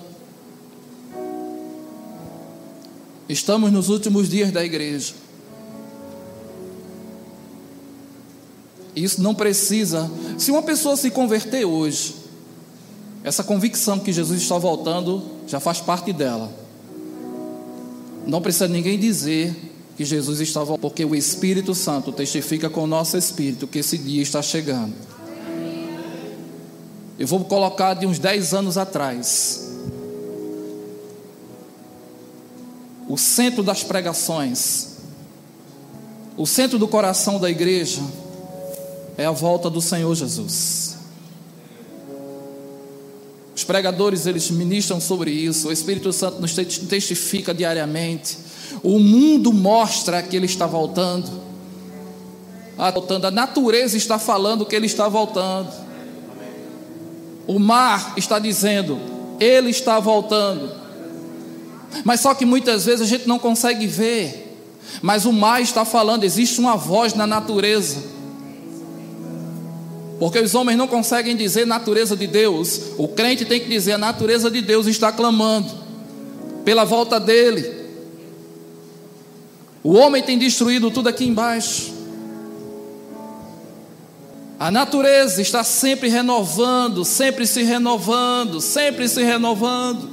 Estamos 3.30 3.72
nos 3.72 3.90
últimos 3.90 4.28
dias 4.28 4.52
da 4.52 4.66
igreja. 4.66 5.14
Isso 8.96 9.22
não 9.22 9.36
precisa. 9.36 10.10
Se 10.40 10.50
uma 10.50 10.64
pessoa 10.64 10.98
se 10.98 11.12
converter 11.12 11.64
hoje, 11.64 12.16
essa 13.24 13.44
convicção 13.44 14.00
que 14.00 14.12
Jesus 14.12 14.42
está 14.42 14.58
voltando 14.58 15.22
já 15.46 15.60
faz 15.60 15.80
parte 15.80 16.12
dela. 16.12 16.52
Não 18.26 18.42
precisa 18.42 18.68
ninguém 18.68 18.98
dizer 18.98 19.69
que 20.00 20.06
Jesus 20.06 20.40
voltando, 20.54 20.80
porque 20.80 21.04
o 21.04 21.14
Espírito 21.14 21.76
Santo 21.76 22.14
testifica 22.14 22.70
com 22.70 22.86
o 22.86 22.88
nosso 22.88 23.18
espírito 23.18 23.68
que 23.68 23.80
esse 23.80 23.98
dia 23.98 24.22
está 24.22 24.42
chegando. 24.42 24.94
Eu 27.20 27.28
vou 27.28 27.44
colocar 27.44 27.96
de 27.96 28.06
uns 28.06 28.18
10 28.18 28.54
anos 28.54 28.78
atrás. 28.78 29.74
O 33.10 33.18
centro 33.18 33.62
das 33.62 33.84
pregações, 33.84 35.00
o 36.38 36.48
centro 36.48 36.80
do 36.80 36.88
coração 36.88 37.38
da 37.38 37.50
igreja 37.50 38.02
é 39.18 39.26
a 39.26 39.32
volta 39.32 39.70
do 39.70 39.82
Senhor 39.82 40.16
Jesus. 40.16 40.96
Os 43.60 43.66
pregadores 43.66 44.26
eles 44.26 44.50
ministram 44.50 45.02
sobre 45.02 45.32
isso. 45.32 45.68
O 45.68 45.72
Espírito 45.74 46.14
Santo 46.14 46.40
nos 46.40 46.54
testifica 46.54 47.54
diariamente. 47.54 48.38
O 48.82 49.00
mundo 49.00 49.52
mostra 49.52 50.24
que 50.24 50.34
ele 50.34 50.46
está 50.46 50.66
voltando. 50.66 51.30
Voltando. 52.94 53.26
A 53.26 53.32
natureza 53.32 53.98
está 53.98 54.18
falando 54.18 54.66
que 54.66 54.74
ele 54.74 54.86
está 54.86 55.10
voltando. 55.10 55.74
O 57.46 57.60
mar 57.60 58.14
está 58.16 58.40
dizendo, 58.40 58.98
ele 59.42 59.72
está 59.72 60.00
voltando. 60.00 60.72
Mas 62.06 62.22
só 62.22 62.34
que 62.34 62.46
muitas 62.46 62.86
vezes 62.86 63.02
a 63.02 63.10
gente 63.10 63.28
não 63.28 63.38
consegue 63.38 63.86
ver. 63.88 64.58
Mas 65.02 65.26
o 65.26 65.34
mar 65.34 65.62
está 65.62 65.84
falando, 65.84 66.24
existe 66.24 66.62
uma 66.62 66.78
voz 66.78 67.14
na 67.14 67.28
natureza 67.28 68.19
Porque 70.20 70.38
os 70.40 70.54
homens 70.54 70.78
não 70.78 70.88
conseguem 70.88 71.36
dizer 71.36 71.66
natureza 71.66 72.16
de 72.16 72.28
Deus. 72.28 72.82
O 72.98 73.08
crente 73.08 73.46
tem 73.46 73.60
que 73.60 73.70
dizer 73.70 73.94
a 73.94 73.98
natureza 73.98 74.52
de 74.52 74.62
Deus 74.62 74.86
está 74.86 75.12
clamando 75.12 75.72
pela 76.66 76.84
volta 76.84 77.20
dele. 77.20 77.80
O 79.82 79.94
homem 79.94 80.22
tem 80.22 80.38
destruído 80.38 80.92
tudo 80.92 81.08
aqui 81.08 81.26
embaixo. 81.26 81.94
A 84.60 84.70
natureza 84.70 85.42
está 85.42 85.64
sempre 85.64 86.10
renovando, 86.10 87.06
sempre 87.06 87.48
se 87.48 87.64
renovando, 87.64 88.60
sempre 88.60 89.08
se 89.08 89.24
renovando. 89.24 90.10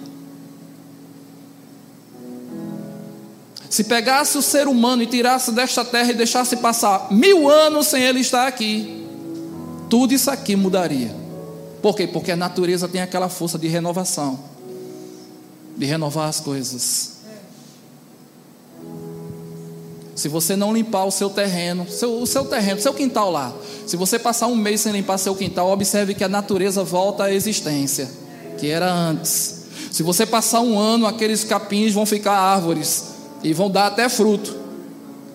Se 3.68 3.82
pegasse 3.82 4.38
o 4.38 4.42
ser 4.42 4.68
humano 4.68 5.02
e 5.02 5.06
tirasse 5.06 5.50
desta 5.50 5.84
terra 5.84 6.12
e 6.12 6.14
deixasse 6.14 6.58
passar 6.58 7.08
mil 7.10 7.50
anos 7.50 7.88
sem 7.88 8.04
ele 8.04 8.20
estar 8.20 8.46
aqui, 8.46 9.05
tudo 9.88 10.14
isso 10.14 10.31
aqui 10.31 10.57
mudaria. 10.57 11.14
Por 11.81 11.95
quê? 11.95 12.07
Porque 12.07 12.33
a 12.33 12.37
natureza 12.37 12.88
tem 12.88 13.00
aquela 13.00 13.28
força 13.28 13.59
de 13.59 13.69
renovação, 13.69 14.38
de 15.76 15.87
renovar 15.87 16.28
as 16.28 16.40
coisas. 16.40 17.16
Se 20.16 20.28
você 20.28 20.57
não 20.57 20.73
limpar 20.73 21.05
o 21.05 21.11
seu 21.11 21.28
terreno, 21.28 21.87
seu, 21.88 22.21
o 22.21 22.26
seu 22.26 22.47
terreno, 22.47 22.81
seu 22.81 22.95
quintal 22.95 23.31
lá, 23.31 23.55
se 23.87 23.97
você 23.97 24.19
passar 24.19 24.47
um 24.47 24.57
mês 24.57 24.81
sem 24.81 24.93
limpar 24.93 25.19
seu 25.19 25.35
quintal, 25.35 25.71
observe 25.71 26.14
que 26.14 26.25
a 26.25 26.28
natureza 26.28 26.83
volta 26.83 27.25
à 27.25 27.33
existência, 27.33 28.09
que 28.59 28.69
era 28.69 28.90
antes. 28.90 29.66
Se 29.93 30.02
você 30.02 30.25
passar 30.25 30.62
um 30.62 30.78
ano, 30.78 31.07
aqueles 31.07 31.45
capins 31.45 31.93
vão 31.93 32.07
ficar 32.07 32.33
árvores 32.33 33.05
e 33.45 33.52
vão 33.52 33.71
dar 33.71 33.88
até 33.88 34.09
fruto. 34.09 34.57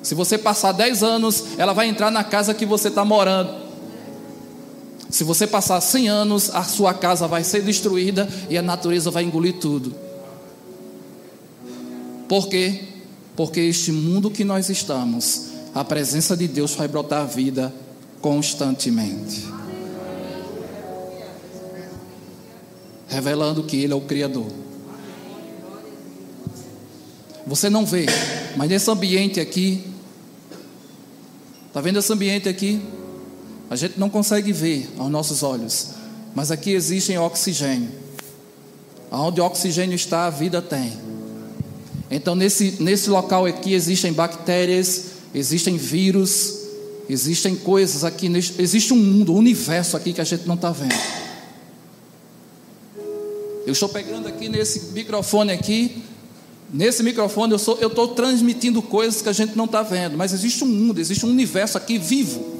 Se 0.02 0.16
você 0.16 0.38
passar 0.38 0.72
dez 0.72 1.04
anos, 1.04 1.44
ela 1.60 1.74
vai 1.74 1.88
entrar 1.88 2.10
na 2.10 2.24
casa 2.24 2.54
que 2.54 2.66
você 2.66 2.88
está 2.88 3.06
morando. 3.06 3.61
Se 5.12 5.26
você 5.26 5.46
passar 5.46 5.82
cem 5.82 6.08
anos, 6.08 6.50
a 6.52 6.64
sua 6.64 6.94
casa 6.94 7.28
vai 7.28 7.44
ser 7.44 7.62
destruída 7.62 8.30
e 8.50 8.58
a 8.58 8.62
natureza 8.62 9.12
vai 9.12 9.24
engolir 9.24 9.60
tudo. 9.60 9.94
Por 12.30 12.48
quê? 12.48 12.86
Porque 13.36 13.60
este 13.60 13.92
mundo 13.92 14.32
que 14.32 14.46
nós 14.46 14.70
estamos, 14.70 15.48
a 15.76 15.84
presença 15.84 16.36
de 16.38 16.48
Deus 16.48 16.74
vai 16.74 16.88
brotar 16.88 17.28
vida 17.28 17.74
constantemente. 18.22 19.46
Revelando 23.10 23.64
que 23.64 23.84
Ele 23.84 23.92
é 23.92 23.96
o 23.96 24.02
Criador. 24.02 24.48
Você 27.46 27.70
não 27.70 27.86
vê, 27.86 28.06
mas 28.56 28.70
nesse 28.70 28.90
ambiente 28.90 29.42
aqui, 29.42 29.84
está 31.68 31.82
vendo 31.82 32.00
esse 32.00 32.14
ambiente 32.14 32.48
aqui? 32.48 32.82
A 33.72 33.76
gente 33.78 33.98
não 33.98 34.10
consegue 34.10 34.52
ver 34.52 34.90
aos 34.98 35.10
nossos 35.10 35.44
olhos, 35.44 35.92
mas 36.36 36.52
aqui 36.52 36.72
existe 36.72 37.18
oxigênio. 37.18 37.90
Onde 39.10 39.40
oxigênio 39.40 39.96
está, 39.96 40.26
a 40.26 40.30
vida 40.30 40.62
tem. 40.62 40.92
Então, 42.10 42.36
nesse, 42.36 42.84
nesse 42.84 43.10
local 43.10 43.46
aqui 43.46 43.74
existem 43.74 44.12
bactérias, 44.12 45.12
existem 45.34 45.78
vírus, 45.78 46.54
existem 47.08 47.56
coisas 47.56 48.04
aqui, 48.04 48.28
existe 48.60 48.92
um 48.92 48.98
mundo, 48.98 49.32
um 49.32 49.38
universo 49.38 49.96
aqui 49.96 50.12
que 50.12 50.20
a 50.20 50.26
gente 50.26 50.46
não 50.46 50.56
está 50.56 50.72
vendo. 50.72 51.00
Eu 53.66 53.72
estou 53.72 53.88
pegando 53.88 54.28
aqui 54.28 54.50
nesse 54.50 54.92
microfone 54.92 55.54
aqui, 55.54 56.04
nesse 56.74 57.02
microfone 57.04 57.54
eu 57.54 57.88
estou 57.88 58.10
transmitindo 58.10 58.82
coisas 58.82 59.22
que 59.22 59.30
a 59.30 59.34
gente 59.34 59.56
não 59.56 59.64
está 59.64 59.82
vendo, 59.82 60.18
mas 60.18 60.34
existe 60.34 60.62
um 60.62 60.68
mundo, 60.68 61.00
existe 61.00 61.26
um 61.26 61.30
universo 61.30 61.78
aqui 61.78 61.98
vivo. 61.98 62.51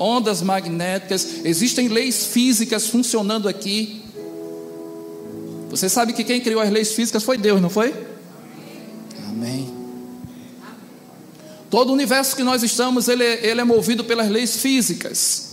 Ondas 0.00 0.40
magnéticas, 0.40 1.44
existem 1.44 1.88
leis 1.88 2.24
físicas 2.24 2.86
funcionando 2.86 3.46
aqui. 3.46 4.02
Você 5.68 5.90
sabe 5.90 6.14
que 6.14 6.24
quem 6.24 6.40
criou 6.40 6.62
as 6.62 6.70
leis 6.70 6.94
físicas 6.94 7.22
foi 7.22 7.36
Deus, 7.36 7.60
não 7.60 7.68
foi? 7.68 7.94
Amém. 9.28 9.70
Todo 11.68 11.90
o 11.90 11.92
universo 11.92 12.34
que 12.34 12.42
nós 12.42 12.62
estamos, 12.62 13.08
ele, 13.08 13.22
ele 13.22 13.60
é 13.60 13.64
movido 13.64 14.02
pelas 14.02 14.30
leis 14.30 14.56
físicas. 14.56 15.50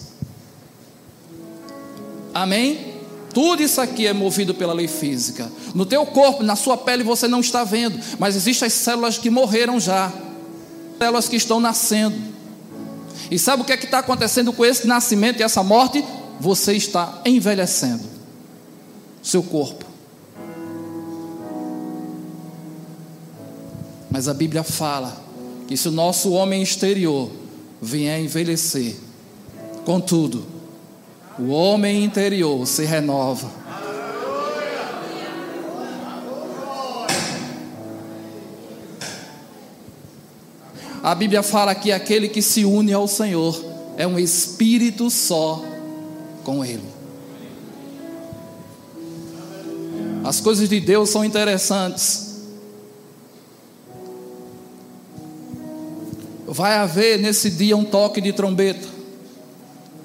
Amém? 2.33 2.93
Tudo 3.33 3.62
isso 3.62 3.81
aqui 3.81 4.07
é 4.07 4.13
movido 4.13 4.55
pela 4.55 4.73
lei 4.73 4.88
física. 4.88 5.51
No 5.75 5.86
teu 5.86 6.05
corpo, 6.05 6.41
na 6.41 6.55
sua 6.55 6.77
pele, 6.77 7.03
você 7.03 7.27
não 7.27 7.41
está 7.41 7.65
vendo, 7.65 7.99
mas 8.17 8.36
existem 8.38 8.65
as 8.65 8.73
células 8.73 9.17
que 9.17 9.29
morreram 9.29 9.77
já, 9.77 10.12
células 10.97 11.27
que 11.27 11.36
estão 11.36 11.60
nascendo. 11.60 12.37
E 13.30 13.38
sabe 13.38 13.62
o 13.62 13.65
que 13.65 13.71
é 13.71 13.75
está 13.75 13.99
acontecendo 13.99 14.53
com 14.53 14.65
esse 14.65 14.88
nascimento 14.88 15.39
e 15.39 15.43
essa 15.43 15.63
morte? 15.63 16.03
Você 16.39 16.73
está 16.73 17.21
envelhecendo 17.25 18.03
seu 19.21 19.43
corpo. 19.43 19.86
Mas 24.10 24.27
a 24.27 24.34
Bíblia 24.34 24.63
fala 24.63 25.21
que 25.67 25.75
se 25.75 25.89
o 25.89 25.91
nosso 25.91 26.32
homem 26.32 26.63
exterior 26.63 27.30
vier 27.82 28.19
envelhecer, 28.19 28.95
contudo, 29.86 30.45
o 31.38 31.49
homem 31.49 32.03
interior 32.03 32.65
se 32.65 32.86
renova. 32.86 33.66
A 41.08 41.15
Bíblia 41.15 41.41
fala 41.41 41.74
que 41.74 41.89
aquele 41.89 42.28
que 42.28 42.41
se 42.41 42.65
une 42.65 42.91
ao 42.91 43.08
Senhor 43.08 43.63
é 43.96 44.06
um 44.06 44.20
espírito 44.20 45.10
só 45.10 45.63
com 46.43 46.65
Ele. 46.65 46.84
As 50.26 50.41
coisas 50.41 50.67
de 50.67 50.82
Deus 50.82 51.10
são 51.10 51.24
interessantes. 51.24 52.28
vai 56.46 56.76
haver 56.76 57.17
nesse 57.17 57.52
dia 57.52 57.78
um 57.78 57.86
toque 57.86 58.20
de 58.20 58.34
trombeta. 58.34 58.89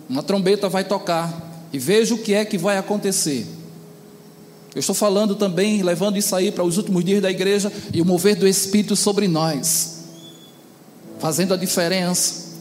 Uma 0.08 0.22
trombeta 0.22 0.68
vai 0.68 0.84
tocar. 0.84 1.66
E 1.72 1.80
veja 1.80 2.14
o 2.14 2.18
que 2.18 2.32
é 2.32 2.44
que 2.44 2.56
vai 2.56 2.78
acontecer. 2.78 3.44
Eu 4.72 4.78
estou 4.78 4.94
falando 4.94 5.34
também, 5.34 5.82
levando 5.82 6.16
isso 6.16 6.36
aí 6.36 6.52
para 6.52 6.62
os 6.62 6.76
últimos 6.76 7.04
dias 7.04 7.20
da 7.20 7.28
igreja 7.28 7.72
e 7.92 8.00
o 8.00 8.04
mover 8.04 8.36
do 8.36 8.46
Espírito 8.46 8.94
sobre 8.94 9.26
nós, 9.26 9.91
fazendo 11.22 11.54
a 11.54 11.56
diferença. 11.56 12.52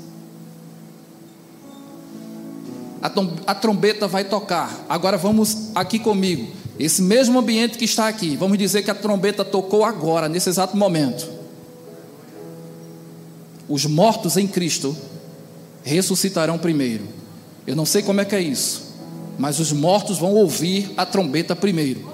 A 3.47 3.55
trombeta 3.55 4.07
vai 4.07 4.23
tocar. 4.23 4.85
Agora 4.87 5.17
vamos 5.17 5.71
aqui 5.75 5.97
comigo. 5.97 6.53
Esse 6.79 7.01
mesmo 7.01 7.39
ambiente 7.39 7.77
que 7.77 7.85
está 7.85 8.07
aqui, 8.07 8.37
vamos 8.37 8.57
dizer 8.57 8.83
que 8.83 8.91
a 8.91 8.95
trombeta 8.95 9.43
tocou 9.43 9.83
agora, 9.83 10.29
nesse 10.29 10.49
exato 10.49 10.77
momento 10.77 11.41
os 13.71 13.85
mortos 13.85 14.35
em 14.35 14.47
Cristo 14.47 14.95
ressuscitarão 15.81 16.57
primeiro. 16.57 17.07
Eu 17.65 17.73
não 17.73 17.85
sei 17.85 18.03
como 18.03 18.19
é 18.19 18.25
que 18.25 18.35
é 18.35 18.41
isso, 18.41 18.83
mas 19.39 19.61
os 19.61 19.71
mortos 19.71 20.17
vão 20.17 20.33
ouvir 20.33 20.91
a 20.97 21.05
trombeta 21.05 21.55
primeiro. 21.55 22.11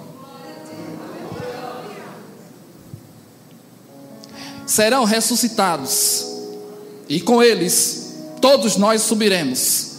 Serão 4.67 5.03
ressuscitados, 5.03 6.36
e 7.09 7.19
com 7.21 7.41
eles 7.41 8.15
todos 8.41 8.77
nós 8.77 9.01
subiremos. 9.01 9.91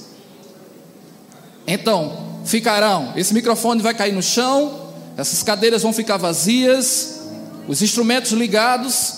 Então, 1.66 2.40
ficarão, 2.44 3.12
esse 3.16 3.34
microfone 3.34 3.82
vai 3.82 3.94
cair 3.94 4.12
no 4.12 4.22
chão, 4.22 4.88
essas 5.16 5.42
cadeiras 5.42 5.82
vão 5.82 5.92
ficar 5.92 6.16
vazias, 6.16 7.20
os 7.66 7.82
instrumentos 7.82 8.32
ligados, 8.32 9.14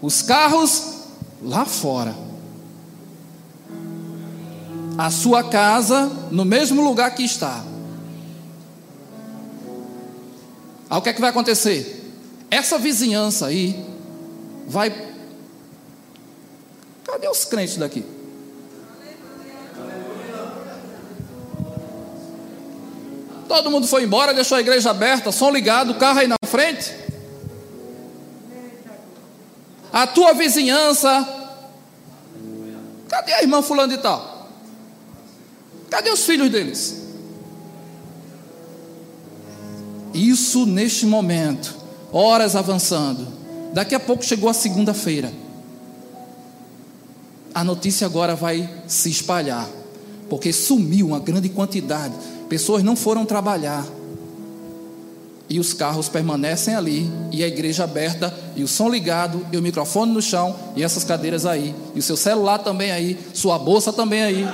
os 0.00 0.22
carros 0.22 0.98
lá 1.42 1.64
fora. 1.64 2.14
A 4.96 5.10
sua 5.10 5.44
casa 5.44 6.10
no 6.30 6.44
mesmo 6.44 6.82
lugar 6.82 7.14
que 7.14 7.22
está. 7.22 7.64
Aí 10.90 10.98
o 10.98 11.02
que 11.02 11.08
é 11.08 11.12
que 11.12 11.20
vai 11.20 11.30
acontecer? 11.30 12.12
Essa 12.50 12.78
vizinhança 12.78 13.46
aí 13.46 13.84
vai. 14.66 14.92
Cadê 17.18 17.28
os 17.28 17.44
crentes 17.44 17.76
daqui? 17.76 18.04
Todo 23.48 23.72
mundo 23.72 23.88
foi 23.88 24.04
embora, 24.04 24.32
deixou 24.32 24.56
a 24.56 24.60
igreja 24.60 24.90
aberta, 24.90 25.32
som 25.32 25.50
ligado, 25.50 25.96
carro 25.96 26.20
aí 26.20 26.28
na 26.28 26.36
frente. 26.46 26.94
A 29.92 30.06
tua 30.06 30.32
vizinhança. 30.32 31.26
Cadê 33.08 33.32
a 33.32 33.42
irmã 33.42 33.62
fulano 33.62 33.96
de 33.96 34.00
tal? 34.00 34.48
Cadê 35.90 36.10
os 36.10 36.24
filhos 36.24 36.50
deles? 36.50 37.02
Isso 40.14 40.66
neste 40.66 41.04
momento, 41.04 41.74
horas 42.12 42.54
avançando. 42.54 43.26
Daqui 43.72 43.96
a 43.96 44.00
pouco 44.00 44.24
chegou 44.24 44.48
a 44.48 44.54
segunda-feira. 44.54 45.32
A 47.58 47.64
notícia 47.64 48.06
agora 48.06 48.36
vai 48.36 48.70
se 48.86 49.10
espalhar, 49.10 49.68
porque 50.30 50.52
sumiu 50.52 51.08
uma 51.08 51.18
grande 51.18 51.48
quantidade. 51.48 52.14
Pessoas 52.48 52.84
não 52.84 52.94
foram 52.94 53.26
trabalhar. 53.26 53.84
E 55.48 55.58
os 55.58 55.72
carros 55.72 56.08
permanecem 56.08 56.76
ali, 56.76 57.10
e 57.32 57.42
a 57.42 57.48
igreja 57.48 57.82
aberta, 57.82 58.32
e 58.54 58.62
o 58.62 58.68
som 58.68 58.88
ligado, 58.88 59.44
e 59.50 59.56
o 59.56 59.62
microfone 59.62 60.12
no 60.12 60.22
chão, 60.22 60.54
e 60.76 60.84
essas 60.84 61.02
cadeiras 61.02 61.44
aí, 61.44 61.74
e 61.96 61.98
o 61.98 62.02
seu 62.02 62.16
celular 62.16 62.58
também 62.58 62.92
aí, 62.92 63.18
sua 63.34 63.58
bolsa 63.58 63.92
também 63.92 64.22
aí. 64.22 64.48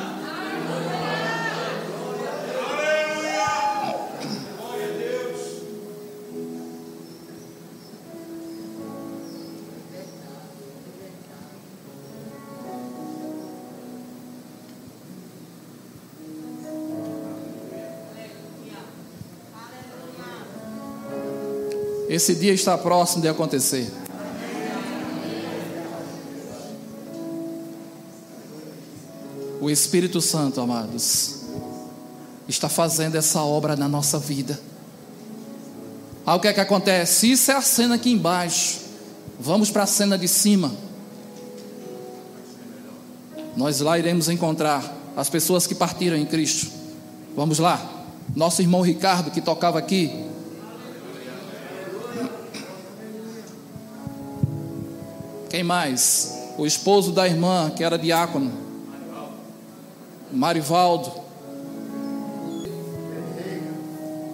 Esse 22.09 22.35
dia 22.35 22.53
está 22.53 22.77
próximo 22.77 23.23
de 23.23 23.29
acontecer. 23.29 23.91
O 29.61 29.71
Espírito 29.71 30.21
Santo, 30.21 30.61
amados, 30.61 31.37
está 32.47 32.69
fazendo 32.69 33.17
essa 33.17 33.41
obra 33.43 33.75
na 33.75 33.89
nossa 33.89 34.19
vida. 34.19 34.61
Aí 36.27 36.37
o 36.37 36.41
que 36.41 36.49
é 36.49 36.53
que 36.53 36.61
acontece? 36.61 37.33
Isso 37.33 37.51
é 37.51 37.55
a 37.55 37.63
cena 37.63 37.95
aqui 37.95 38.11
embaixo. 38.11 38.81
Vamos 39.41 39.71
para 39.71 39.85
a 39.85 39.87
cena 39.87 40.19
de 40.19 40.29
cima. 40.29 40.71
Nós 43.57 43.81
lá 43.81 43.99
iremos 43.99 44.29
encontrar 44.29 44.95
as 45.17 45.31
pessoas 45.31 45.67
que 45.67 45.75
partiram 45.75 46.17
em 46.17 46.27
Cristo. 46.27 46.71
Vamos 47.37 47.59
lá. 47.59 47.81
Nosso 48.35 48.63
irmão 48.63 48.81
Ricardo, 48.81 49.31
que 49.31 49.41
tocava 49.41 49.79
aqui, 49.79 50.24
Quem 55.55 55.63
mais? 55.63 56.37
O 56.59 56.67
esposo 56.67 57.13
da 57.13 57.29
irmã, 57.29 57.71
que 57.71 57.85
era 57.85 57.97
diácono. 57.97 58.53
Marivaldo. 60.33 61.13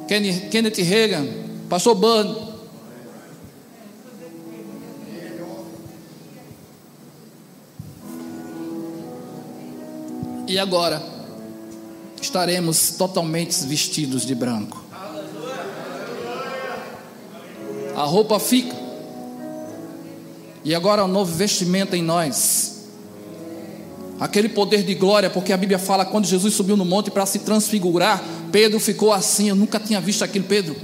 Kenneth 0.08 0.78
Reagan. 0.78 1.26
Pastor 1.68 1.94
Bud. 1.94 2.54
E 10.48 10.58
agora 10.58 11.02
estaremos 12.18 12.92
totalmente 12.92 13.62
vestidos 13.66 14.24
de 14.24 14.34
branco. 14.34 14.82
A 17.94 18.04
roupa 18.04 18.40
fica. 18.40 18.79
E 20.64 20.74
agora 20.74 21.04
um 21.04 21.08
novo 21.08 21.32
vestimento 21.34 21.96
em 21.96 22.02
nós. 22.02 22.80
Aquele 24.18 24.50
poder 24.50 24.82
de 24.82 24.94
glória, 24.94 25.30
porque 25.30 25.52
a 25.52 25.56
Bíblia 25.56 25.78
fala 25.78 26.04
quando 26.04 26.26
Jesus 26.26 26.52
subiu 26.52 26.76
no 26.76 26.84
monte 26.84 27.10
para 27.10 27.24
se 27.24 27.38
transfigurar, 27.38 28.22
Pedro 28.52 28.78
ficou 28.78 29.12
assim. 29.12 29.48
Eu 29.48 29.56
nunca 29.56 29.80
tinha 29.80 30.00
visto 30.00 30.22
aquilo, 30.22 30.44
Pedro. 30.44 30.76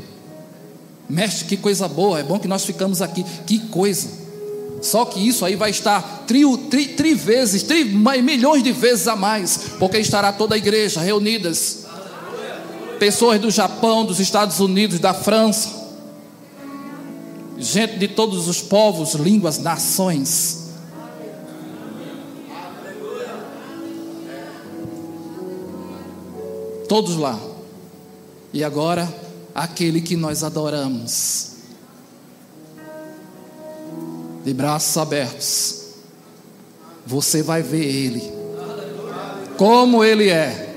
Mestre, 1.09 1.45
que 1.45 1.57
coisa 1.57 1.87
boa, 1.87 2.19
é 2.19 2.23
bom 2.23 2.39
que 2.39 2.49
nós 2.49 2.65
ficamos 2.65 3.03
aqui. 3.03 3.25
Que 3.47 3.59
coisa. 3.59 4.09
Só 4.81 5.05
que 5.05 5.27
isso 5.27 5.45
aí 5.45 5.55
vai 5.55 5.71
estar 5.71 6.25
tri, 6.27 6.43
tri, 6.71 6.89
tri 6.89 7.15
vezes, 7.15 7.63
tri, 7.63 7.85
milhões 7.85 8.63
de 8.63 8.73
vezes 8.73 9.07
a 9.09 9.17
mais, 9.17 9.59
porque 9.79 9.99
estará 9.99 10.33
toda 10.33 10.55
a 10.55 10.59
igreja 10.59 11.01
reunidas. 11.01 11.85
Pessoas 12.99 13.41
do 13.41 13.51
Japão, 13.51 14.05
dos 14.05 14.21
Estados 14.21 14.61
Unidos, 14.61 14.99
da 14.99 15.13
França, 15.13 15.86
gente 17.59 17.99
de 17.99 18.09
todos 18.09 18.49
os 18.49 18.61
povos, 18.61 19.15
línguas, 19.15 19.59
nações. 19.59 20.67
Todos 26.89 27.17
lá. 27.17 27.39
E 28.53 28.63
agora, 28.63 29.13
aquele 29.55 30.01
que 30.01 30.17
nós 30.17 30.45
adoramos, 30.45 31.53
de 34.45 34.55
braços 34.55 34.97
abertos, 34.97 35.85
você 37.05 37.43
vai 37.43 37.63
ver 37.63 37.85
Ele, 37.85 38.33
como 39.59 40.05
Ele 40.05 40.29
é. 40.29 40.75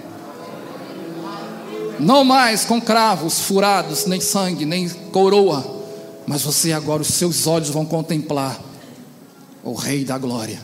Não 1.99 2.23
mais 2.23 2.63
com 2.63 2.81
cravos 2.81 3.41
furados, 3.41 4.05
nem 4.05 4.21
sangue, 4.21 4.65
nem 4.65 4.89
coroa 4.89 5.78
mas 6.29 6.43
você 6.43 6.71
agora, 6.73 7.01
os 7.01 7.07
seus 7.07 7.47
olhos 7.47 7.71
vão 7.71 7.83
contemplar 7.83 8.61
o 9.63 9.73
Rei 9.73 10.05
da 10.05 10.15
Glória. 10.15 10.61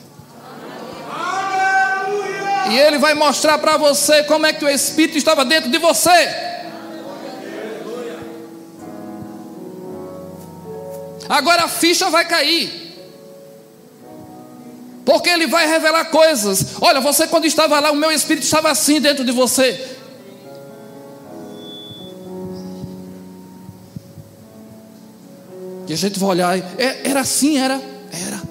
E 2.69 2.77
Ele 2.77 2.99
vai 2.99 3.15
mostrar 3.15 3.57
para 3.57 3.75
você 3.75 4.21
como 4.25 4.45
é 4.45 4.53
que 4.53 4.63
o 4.63 4.69
Espírito 4.69 5.17
estava 5.17 5.43
dentro 5.43 5.71
de 5.71 5.79
você. 5.79 6.29
Agora 11.27 11.63
a 11.63 11.67
ficha 11.67 12.11
vai 12.11 12.25
cair. 12.25 12.95
Porque 15.03 15.29
ele 15.29 15.47
vai 15.47 15.67
revelar 15.67 16.05
coisas. 16.05 16.75
Olha, 16.79 17.01
você 17.01 17.25
quando 17.25 17.45
estava 17.45 17.79
lá, 17.79 17.91
o 17.91 17.95
meu 17.95 18.11
espírito 18.11 18.43
estava 18.43 18.69
assim 18.69 19.01
dentro 19.01 19.25
de 19.25 19.31
você. 19.31 19.94
E 25.87 25.93
a 25.93 25.95
gente 25.95 26.19
vai 26.19 26.29
olhar, 26.29 26.57
é, 26.57 27.09
era 27.09 27.19
assim, 27.21 27.57
era, 27.57 27.75
era. 28.11 28.41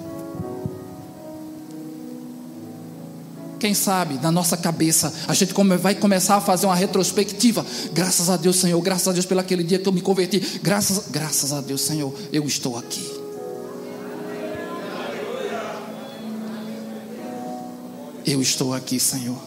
Quem 3.59 3.73
sabe, 3.73 4.19
na 4.21 4.31
nossa 4.31 4.55
cabeça, 4.55 5.13
a 5.27 5.33
gente 5.33 5.53
vai 5.79 5.95
começar 5.95 6.35
a 6.35 6.41
fazer 6.41 6.65
uma 6.65 6.75
retrospectiva. 6.75 7.65
Graças 7.93 8.29
a 8.29 8.37
Deus, 8.37 8.57
Senhor, 8.57 8.79
graças 8.81 9.07
a 9.07 9.11
Deus 9.11 9.25
pelo 9.25 9.39
aquele 9.39 9.63
dia 9.63 9.79
que 9.79 9.87
eu 9.87 9.93
me 9.93 10.01
converti. 10.01 10.59
Graças, 10.61 11.05
graças 11.09 11.51
a 11.51 11.61
Deus, 11.61 11.81
Senhor, 11.81 12.13
eu 12.31 12.45
estou 12.45 12.77
aqui. 12.77 13.25
Eu 18.25 18.41
estou 18.41 18.73
aqui, 18.73 18.99
Senhor. 18.99 19.37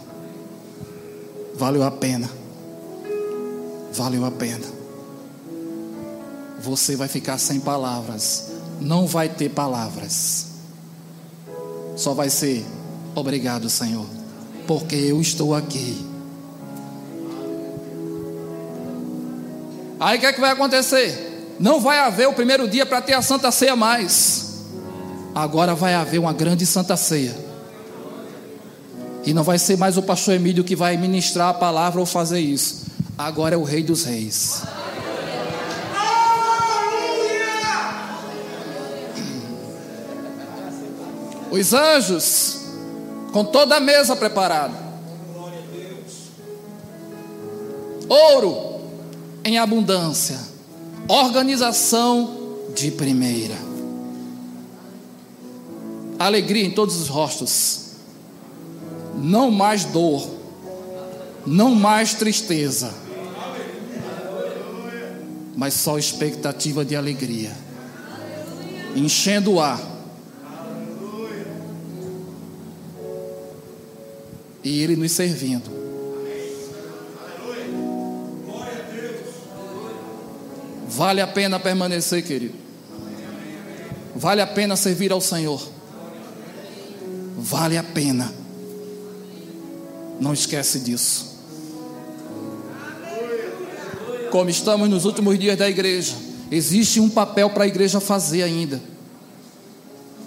Valeu 1.54 1.82
a 1.82 1.90
pena. 1.90 2.28
Valeu 3.92 4.24
a 4.24 4.30
pena 4.30 4.77
você 6.58 6.96
vai 6.96 7.08
ficar 7.08 7.38
sem 7.38 7.60
palavras. 7.60 8.50
Não 8.80 9.06
vai 9.06 9.28
ter 9.28 9.48
palavras. 9.48 10.46
Só 11.96 12.14
vai 12.14 12.30
ser 12.30 12.64
obrigado, 13.14 13.68
Senhor, 13.68 14.06
porque 14.66 14.94
eu 14.94 15.20
estou 15.20 15.54
aqui. 15.54 16.06
Aí 20.00 20.16
o 20.16 20.20
que, 20.20 20.26
é 20.26 20.32
que 20.32 20.40
vai 20.40 20.52
acontecer? 20.52 21.56
Não 21.58 21.80
vai 21.80 21.98
haver 21.98 22.28
o 22.28 22.32
primeiro 22.32 22.68
dia 22.68 22.86
para 22.86 23.02
ter 23.02 23.14
a 23.14 23.22
Santa 23.22 23.50
Ceia 23.50 23.74
mais. 23.74 24.64
Agora 25.34 25.74
vai 25.74 25.94
haver 25.94 26.18
uma 26.18 26.32
grande 26.32 26.64
Santa 26.64 26.96
Ceia. 26.96 27.34
E 29.24 29.34
não 29.34 29.42
vai 29.42 29.58
ser 29.58 29.76
mais 29.76 29.96
o 29.96 30.02
pastor 30.02 30.34
Emílio 30.34 30.62
que 30.62 30.76
vai 30.76 30.96
ministrar 30.96 31.48
a 31.48 31.54
palavra 31.54 31.98
ou 31.98 32.06
fazer 32.06 32.38
isso. 32.38 32.86
Agora 33.16 33.56
é 33.56 33.58
o 33.58 33.64
Rei 33.64 33.82
dos 33.82 34.04
Reis. 34.04 34.62
Os 41.50 41.72
anjos, 41.72 42.58
com 43.32 43.44
toda 43.44 43.76
a 43.76 43.80
mesa 43.80 44.14
preparada. 44.14 44.74
Ouro 48.08 48.80
em 49.44 49.58
abundância. 49.58 50.38
Organização 51.08 52.56
de 52.74 52.90
primeira. 52.90 53.54
Alegria 56.18 56.64
em 56.64 56.70
todos 56.70 56.96
os 57.00 57.08
rostos. 57.08 57.92
Não 59.14 59.50
mais 59.50 59.84
dor. 59.84 60.28
Não 61.46 61.74
mais 61.74 62.14
tristeza. 62.14 62.92
Mas 65.56 65.74
só 65.74 65.98
expectativa 65.98 66.84
de 66.84 66.94
alegria. 66.94 67.52
Enchendo 68.94 69.54
o 69.54 69.60
ar 69.60 69.97
e 74.68 74.82
Ele 74.82 74.96
nos 74.96 75.12
servindo. 75.12 75.78
Vale 80.86 81.20
a 81.20 81.26
pena 81.26 81.58
permanecer, 81.58 82.22
querido. 82.22 82.54
Vale 84.14 84.42
a 84.42 84.46
pena 84.46 84.76
servir 84.76 85.10
ao 85.10 85.20
Senhor. 85.20 85.62
vale 87.40 87.78
a 87.78 87.82
pena. 87.82 88.34
Não 90.20 90.34
esquece 90.34 90.80
disso. 90.80 91.38
Como 94.30 94.50
estamos 94.50 94.90
nos 94.90 95.04
últimos 95.04 95.38
dias 95.38 95.56
da 95.56 95.70
igreja, 95.70 96.14
existe 96.50 97.00
um 97.00 97.08
papel 97.08 97.48
para 97.50 97.64
a 97.64 97.66
igreja 97.66 98.00
fazer 98.00 98.42
ainda. 98.42 98.82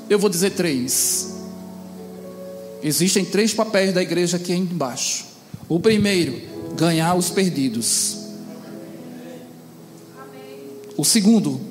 Eu 0.09 0.17
vou 0.17 0.29
dizer 0.29 0.51
três. 0.51 1.30
Existem 2.83 3.23
três 3.23 3.53
papéis 3.53 3.93
da 3.93 4.01
igreja 4.01 4.37
aqui 4.37 4.53
embaixo. 4.53 5.25
O 5.69 5.79
primeiro, 5.79 6.41
ganhar 6.75 7.15
os 7.15 7.29
perdidos. 7.29 8.17
O 10.97 11.05
segundo, 11.05 11.61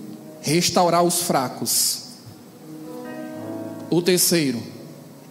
restaurar 0.41 1.03
os 1.03 1.23
fracos. 1.23 2.03
O 3.91 4.01
terceiro, 4.01 4.63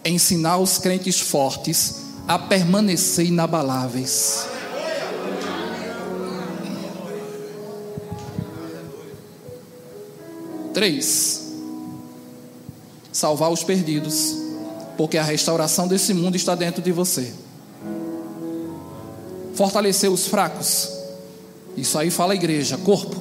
ensinar 0.04 0.58
os 0.58 0.78
crentes 0.78 1.18
fortes 1.18 1.96
a 2.28 2.38
permanecer 2.38 3.26
inabaláveis. 3.26 4.46
Três, 10.72 11.52
salvar 13.12 13.50
os 13.50 13.64
perdidos, 13.64 14.39
porque 15.00 15.16
a 15.16 15.22
restauração 15.22 15.88
desse 15.88 16.12
mundo 16.12 16.36
está 16.36 16.54
dentro 16.54 16.82
de 16.82 16.92
você. 16.92 17.32
Fortalecer 19.54 20.12
os 20.12 20.26
fracos, 20.26 20.90
isso 21.74 21.98
aí 21.98 22.10
fala 22.10 22.34
a 22.34 22.36
igreja, 22.36 22.76
corpo. 22.76 23.16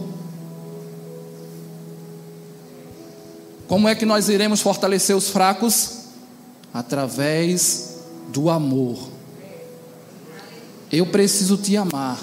Como 3.65 3.87
é 3.87 3.95
que 3.95 4.05
nós 4.05 4.27
iremos 4.27 4.59
fortalecer 4.59 5.15
os 5.15 5.29
fracos? 5.29 5.99
Através 6.73 7.99
do 8.27 8.49
amor. 8.49 8.99
Eu 10.91 11.05
preciso 11.05 11.55
te 11.55 11.77
amar, 11.77 12.19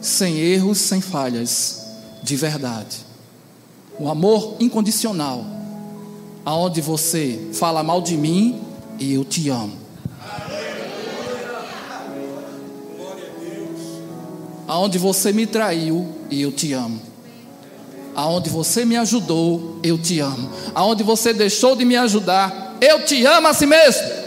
sem 0.00 0.36
erros, 0.36 0.78
sem 0.78 1.00
falhas, 1.00 1.80
de 2.24 2.34
verdade 2.34 3.12
um 4.00 4.08
amor 4.08 4.56
incondicional, 4.58 5.44
aonde 6.44 6.80
você 6.80 7.50
fala 7.52 7.82
mal 7.82 8.00
de 8.00 8.16
mim 8.16 8.60
e 8.98 9.14
eu 9.14 9.24
te 9.24 9.48
amo. 9.48 9.80
Aonde 14.66 14.98
você 14.98 15.32
me 15.32 15.46
traiu 15.46 16.08
e 16.30 16.40
eu 16.40 16.50
te 16.50 16.72
amo. 16.72 17.00
Aonde 18.14 18.50
você 18.50 18.84
me 18.84 18.96
ajudou, 18.96 19.78
eu 19.82 19.98
te 19.98 20.20
amo. 20.20 20.50
Aonde 20.74 21.02
você 21.02 21.32
deixou 21.32 21.74
de 21.76 21.84
me 21.84 21.96
ajudar, 21.96 22.76
eu 22.80 23.04
te 23.04 23.24
amo 23.24 23.48
a 23.48 23.54
si 23.54 23.66
mesmo. 23.66 24.22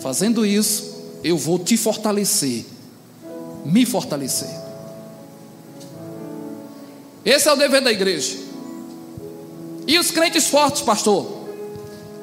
Fazendo 0.00 0.44
isso, 0.44 0.92
eu 1.22 1.38
vou 1.38 1.58
te 1.58 1.76
fortalecer, 1.76 2.66
me 3.64 3.86
fortalecer. 3.86 4.61
Esse 7.24 7.48
é 7.48 7.52
o 7.52 7.56
dever 7.56 7.80
da 7.80 7.92
igreja. 7.92 8.36
E 9.86 9.98
os 9.98 10.10
crentes 10.10 10.48
fortes, 10.48 10.82
pastor? 10.82 11.40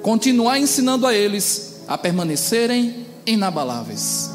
Continuar 0.01 0.59
ensinando 0.59 1.05
a 1.05 1.13
eles 1.13 1.81
a 1.88 1.97
permanecerem 1.97 3.05
inabaláveis. 3.25 4.29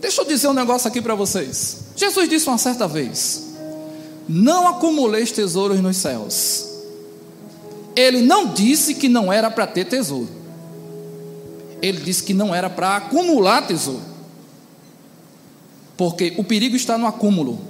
Deixa 0.00 0.20
eu 0.20 0.24
dizer 0.24 0.48
um 0.48 0.52
negócio 0.52 0.88
aqui 0.88 1.00
para 1.00 1.14
vocês. 1.14 1.78
Jesus 1.96 2.28
disse 2.28 2.48
uma 2.48 2.58
certa 2.58 2.88
vez: 2.88 3.54
Não 4.28 4.68
acumuleis 4.68 5.30
tesouros 5.30 5.80
nos 5.80 5.96
céus. 5.96 6.66
Ele 7.94 8.22
não 8.22 8.46
disse 8.52 8.94
que 8.94 9.08
não 9.08 9.32
era 9.32 9.50
para 9.50 9.66
ter 9.66 9.84
tesouro. 9.84 10.28
Ele 11.80 12.00
disse 12.00 12.22
que 12.22 12.34
não 12.34 12.54
era 12.54 12.70
para 12.70 12.96
acumular 12.96 13.66
tesouro. 13.66 14.11
Porque 16.02 16.34
o 16.36 16.42
perigo 16.42 16.74
está 16.74 16.98
no 16.98 17.06
acúmulo 17.06 17.60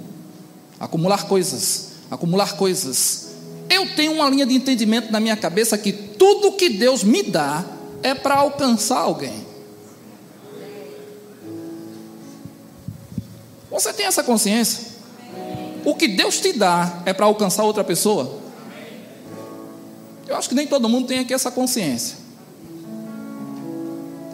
acumular 0.79 1.27
coisas, 1.27 1.89
acumular 2.09 2.57
coisas. 2.57 3.27
Eu 3.69 3.93
tenho 3.95 4.11
uma 4.13 4.27
linha 4.27 4.43
de 4.43 4.55
entendimento 4.55 5.11
na 5.11 5.19
minha 5.19 5.37
cabeça 5.37 5.77
que 5.77 5.93
tudo 5.93 6.53
que 6.53 6.67
Deus 6.69 7.03
me 7.03 7.21
dá 7.21 7.63
é 8.01 8.15
para 8.15 8.33
alcançar 8.37 8.97
alguém. 8.97 9.45
Você 13.69 13.93
tem 13.93 14.07
essa 14.07 14.23
consciência? 14.23 14.93
O 15.85 15.93
que 15.93 16.07
Deus 16.07 16.39
te 16.39 16.53
dá 16.53 17.03
é 17.05 17.13
para 17.13 17.27
alcançar 17.27 17.61
outra 17.61 17.83
pessoa? 17.83 18.39
Eu 20.27 20.35
acho 20.35 20.49
que 20.49 20.55
nem 20.55 20.65
todo 20.65 20.89
mundo 20.89 21.05
tem 21.05 21.19
aqui 21.19 21.35
essa 21.35 21.51
consciência. 21.51 22.17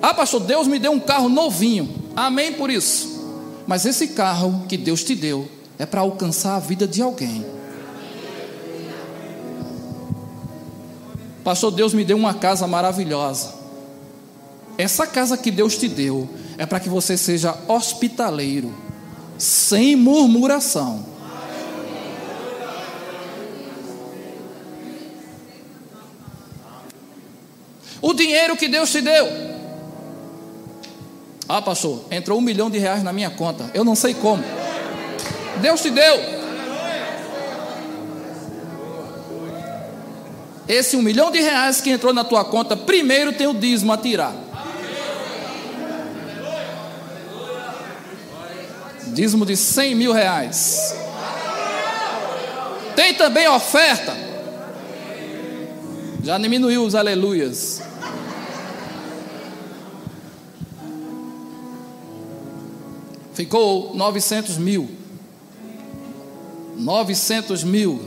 Ah, 0.02 0.14
pastor, 0.14 0.40
Deus 0.40 0.68
me 0.68 0.80
deu 0.80 0.94
um 0.94 1.02
carro 1.02 1.28
novinho. 1.28 1.94
Amém 2.16 2.54
por 2.54 2.70
isso. 2.70 3.19
Mas 3.70 3.86
esse 3.86 4.08
carro 4.08 4.66
que 4.68 4.76
Deus 4.76 5.04
te 5.04 5.14
deu 5.14 5.48
é 5.78 5.86
para 5.86 6.02
alcançar 6.02 6.56
a 6.56 6.60
vida 6.60 6.88
de 6.88 7.04
alguém. 7.04 7.46
Pastor, 11.44 11.70
Deus 11.70 11.94
me 11.94 12.04
deu 12.04 12.18
uma 12.18 12.34
casa 12.34 12.66
maravilhosa. 12.66 13.54
Essa 14.76 15.06
casa 15.06 15.38
que 15.38 15.52
Deus 15.52 15.78
te 15.78 15.88
deu 15.88 16.28
é 16.58 16.66
para 16.66 16.80
que 16.80 16.90
você 16.90 17.16
seja 17.16 17.56
hospitaleiro, 17.68 18.74
sem 19.38 19.96
murmuração. 19.96 21.06
O 28.02 28.16
dinheiro 28.16 28.58
que 28.58 28.68
Deus 28.68 28.92
te 28.92 29.02
deu 29.02 29.49
ah, 31.52 31.64
pastor, 31.64 32.04
entrou 32.12 32.38
um 32.38 32.42
milhão 32.42 32.70
de 32.70 32.78
reais 32.78 33.02
na 33.02 33.12
minha 33.12 33.32
conta. 33.32 33.72
Eu 33.74 33.84
não 33.84 33.96
sei 33.96 34.14
como. 34.14 34.44
Deus 35.60 35.82
te 35.82 35.90
deu. 35.90 36.16
Esse 40.68 40.96
um 40.96 41.02
milhão 41.02 41.32
de 41.32 41.40
reais 41.40 41.82
que 41.82 41.90
entrou 41.90 42.14
na 42.14 42.24
tua 42.24 42.46
conta, 42.46 42.78
primeiro 42.78 43.34
tem 43.34 43.48
o 43.48 43.56
dízimo 43.56 43.92
a 43.92 43.98
tirar. 43.98 44.36
Dízimo 49.08 49.44
de 49.44 49.58
cem 49.58 49.96
mil 49.96 50.14
reais. 50.14 50.96
Tem 52.96 53.16
também 53.16 53.48
oferta. 53.48 54.16
Já 56.24 56.38
diminuiu 56.38 56.84
os 56.84 56.94
aleluias. 56.94 57.89
Ficou 63.40 63.96
900 63.96 64.58
mil. 64.58 64.90
900 66.76 67.64
mil. 67.64 68.02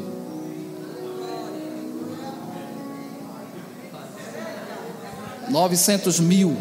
Novecentos 5.49 6.21
mil. 6.21 6.55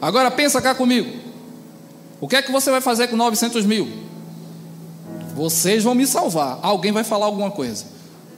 Agora 0.00 0.30
pensa 0.30 0.62
cá 0.62 0.76
comigo. 0.76 1.12
O 2.20 2.28
que 2.28 2.36
é 2.36 2.42
que 2.42 2.52
você 2.52 2.70
vai 2.70 2.80
fazer 2.80 3.08
com 3.08 3.16
900 3.16 3.66
mil? 3.66 3.88
Vocês 5.34 5.82
vão 5.82 5.96
me 5.96 6.06
salvar. 6.06 6.60
Alguém 6.62 6.92
vai 6.92 7.02
falar 7.02 7.26
alguma 7.26 7.50
coisa. 7.50 7.84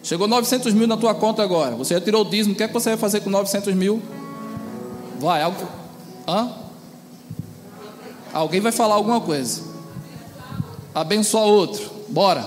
Chegou 0.02 0.26
900 0.26 0.72
mil 0.72 0.86
na 0.86 0.96
tua 0.96 1.14
conta 1.14 1.42
agora. 1.42 1.76
Você 1.76 1.92
já 1.92 2.00
tirou 2.00 2.22
o 2.22 2.30
dízimo. 2.30 2.54
O 2.54 2.56
que 2.56 2.62
é 2.62 2.66
que 2.66 2.72
você 2.72 2.88
vai 2.88 2.98
fazer 2.98 3.20
com 3.20 3.28
900 3.28 3.74
mil? 3.74 4.02
Vai, 5.20 5.42
algo. 5.42 5.68
Hã? 6.26 6.67
Alguém 8.32 8.60
vai 8.60 8.72
falar 8.72 8.94
alguma 8.94 9.20
coisa. 9.20 9.62
Abençoa 10.94 11.42
outro. 11.42 11.90
Bora. 12.08 12.44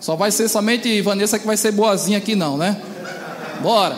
Só 0.00 0.16
vai 0.16 0.30
ser 0.30 0.48
somente 0.48 1.00
Vanessa 1.00 1.38
que 1.38 1.46
vai 1.46 1.56
ser 1.56 1.72
boazinha 1.72 2.18
aqui, 2.18 2.34
não, 2.36 2.56
né? 2.56 2.80
Bora. 3.62 3.96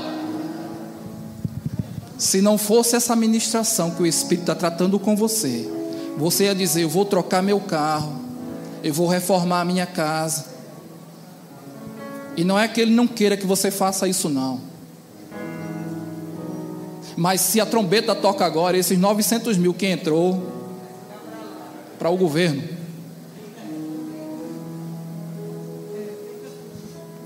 Se 2.16 2.40
não 2.40 2.56
fosse 2.56 2.96
essa 2.96 3.14
ministração 3.16 3.90
que 3.90 4.02
o 4.02 4.06
Espírito 4.06 4.42
está 4.42 4.54
tratando 4.54 4.98
com 4.98 5.16
você, 5.16 5.68
você 6.16 6.44
ia 6.44 6.54
dizer: 6.54 6.82
Eu 6.82 6.88
vou 6.88 7.04
trocar 7.04 7.42
meu 7.42 7.60
carro, 7.60 8.20
eu 8.82 8.94
vou 8.94 9.06
reformar 9.06 9.60
a 9.60 9.64
minha 9.64 9.86
casa. 9.86 10.46
E 12.36 12.44
não 12.44 12.58
é 12.58 12.68
que 12.68 12.80
ele 12.80 12.94
não 12.94 13.06
queira 13.06 13.36
que 13.36 13.46
você 13.46 13.70
faça 13.70 14.06
isso, 14.06 14.28
não. 14.28 14.60
Mas 17.16 17.40
se 17.40 17.60
a 17.60 17.66
trombeta 17.66 18.14
toca 18.14 18.44
agora, 18.44 18.76
esses 18.76 18.98
900 18.98 19.56
mil 19.56 19.72
que 19.72 19.86
entrou, 19.86 20.55
para 21.98 22.10
o 22.10 22.16
governo. 22.16 22.62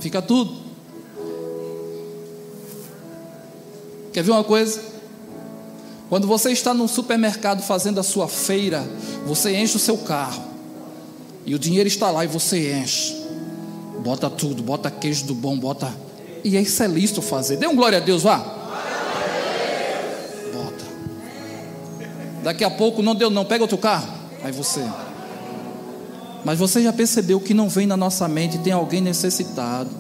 Fica 0.01 0.23
tudo. 0.23 0.57
Quer 4.13 4.23
ver 4.23 4.31
uma 4.33 4.45
coisa? 4.45 4.81
Quando 6.09 6.27
você 6.27 6.51
está 6.51 6.75
no 6.75 6.89
supermercado 6.89 7.63
fazendo 7.63 8.01
a 8.01 8.03
sua 8.03 8.27
feira, 8.27 8.83
você 9.27 9.55
enche 9.57 9.77
o 9.77 9.79
seu 9.79 9.99
carro. 9.99 10.43
E 11.47 11.55
o 11.55 11.59
dinheiro 11.59 11.87
está 11.87 12.11
lá 12.11 12.25
e 12.25 12.29
você 12.29 12.75
enche. 12.75 13.17
Bota 14.03 14.29
tudo, 14.29 14.63
bota 14.63 14.91
queijo 14.91 15.27
do 15.27 15.35
bom, 15.35 15.57
bota. 15.57 15.95
E 16.43 16.57
isso 16.57 16.83
é 16.83 16.89
lícito 16.89 17.23
fazer. 17.23 17.59
Dê 17.59 17.67
um 17.67 17.77
glória 17.77 17.99
a 17.99 18.01
Deus, 18.01 18.23
vá. 18.23 18.39
Bota. 20.53 20.85
Daqui 22.43 22.65
a 22.65 22.71
pouco 22.71 23.03
não 23.03 23.15
deu, 23.15 23.31
não. 23.31 23.45
Pega 23.45 23.63
outro 23.63 23.79
carro. 23.79 24.20
Aí 24.43 24.53
você. 24.53 24.85
Mas 26.45 26.59
você 26.59 26.83
já 26.83 26.93
percebeu 26.93 27.41
que 27.41 27.53
não 27.53 27.69
vem 27.69 27.87
na 27.87 27.97
nossa 27.97 28.27
mente 28.27 28.59
tem 28.59 28.73
alguém 28.73 29.01
necessitado. 29.01 29.91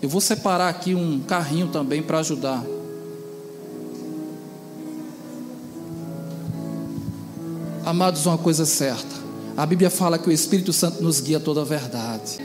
Eu 0.00 0.08
vou 0.08 0.20
separar 0.20 0.68
aqui 0.68 0.94
um 0.94 1.20
carrinho 1.20 1.68
também 1.68 2.02
para 2.02 2.18
ajudar. 2.18 2.64
Amados, 7.84 8.26
uma 8.26 8.38
coisa 8.38 8.64
certa. 8.64 9.22
A 9.56 9.66
Bíblia 9.66 9.90
fala 9.90 10.18
que 10.18 10.28
o 10.28 10.32
Espírito 10.32 10.72
Santo 10.72 11.02
nos 11.02 11.20
guia 11.20 11.40
toda 11.40 11.60
a 11.62 11.64
verdade. 11.64 12.38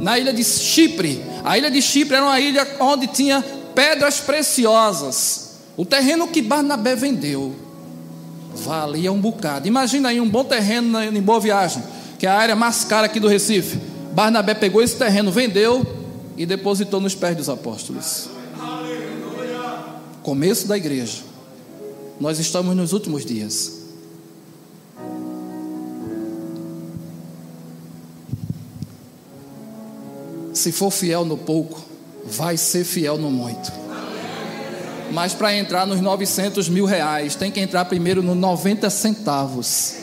Na 0.00 0.18
ilha 0.18 0.32
de 0.32 0.42
Chipre, 0.42 1.22
a 1.44 1.56
ilha 1.56 1.70
de 1.70 1.80
Chipre 1.80 2.16
era 2.16 2.24
uma 2.24 2.40
ilha 2.40 2.66
onde 2.80 3.06
tinha 3.06 3.44
pedras 3.74 4.20
preciosas. 4.20 5.52
O 5.76 5.84
terreno 5.84 6.28
que 6.28 6.42
Barnabé 6.42 6.96
vendeu 6.96 7.54
valia 8.56 9.12
um 9.12 9.20
bocado. 9.20 9.66
Imagina 9.66 10.08
aí 10.10 10.20
um 10.20 10.28
bom 10.28 10.44
terreno 10.44 11.02
em 11.02 11.20
Boa 11.20 11.40
Viagem, 11.40 11.82
que 12.18 12.26
é 12.26 12.30
a 12.30 12.34
área 12.34 12.56
mais 12.56 12.84
cara 12.84 13.06
aqui 13.06 13.18
do 13.18 13.28
Recife. 13.28 13.78
Barnabé 14.12 14.54
pegou 14.54 14.82
esse 14.82 14.96
terreno, 14.96 15.30
vendeu 15.30 15.84
e 16.36 16.46
depositou 16.46 17.00
nos 17.00 17.14
pés 17.14 17.36
dos 17.36 17.48
apóstolos. 17.48 18.28
Começo 20.22 20.66
da 20.66 20.76
igreja. 20.76 21.22
Nós 22.20 22.38
estamos 22.38 22.74
nos 22.76 22.92
últimos 22.92 23.24
dias. 23.24 23.84
Se 30.54 30.70
for 30.72 30.90
fiel 30.90 31.24
no 31.24 31.36
pouco, 31.36 31.84
vai 32.24 32.56
ser 32.56 32.84
fiel 32.84 33.18
no 33.18 33.30
muito. 33.30 33.83
Mas 35.14 35.32
para 35.32 35.56
entrar 35.56 35.86
nos 35.86 36.00
900 36.00 36.68
mil 36.68 36.84
reais, 36.84 37.36
tem 37.36 37.48
que 37.48 37.60
entrar 37.60 37.84
primeiro 37.84 38.20
no 38.20 38.34
90 38.34 38.90
centavos. 38.90 39.94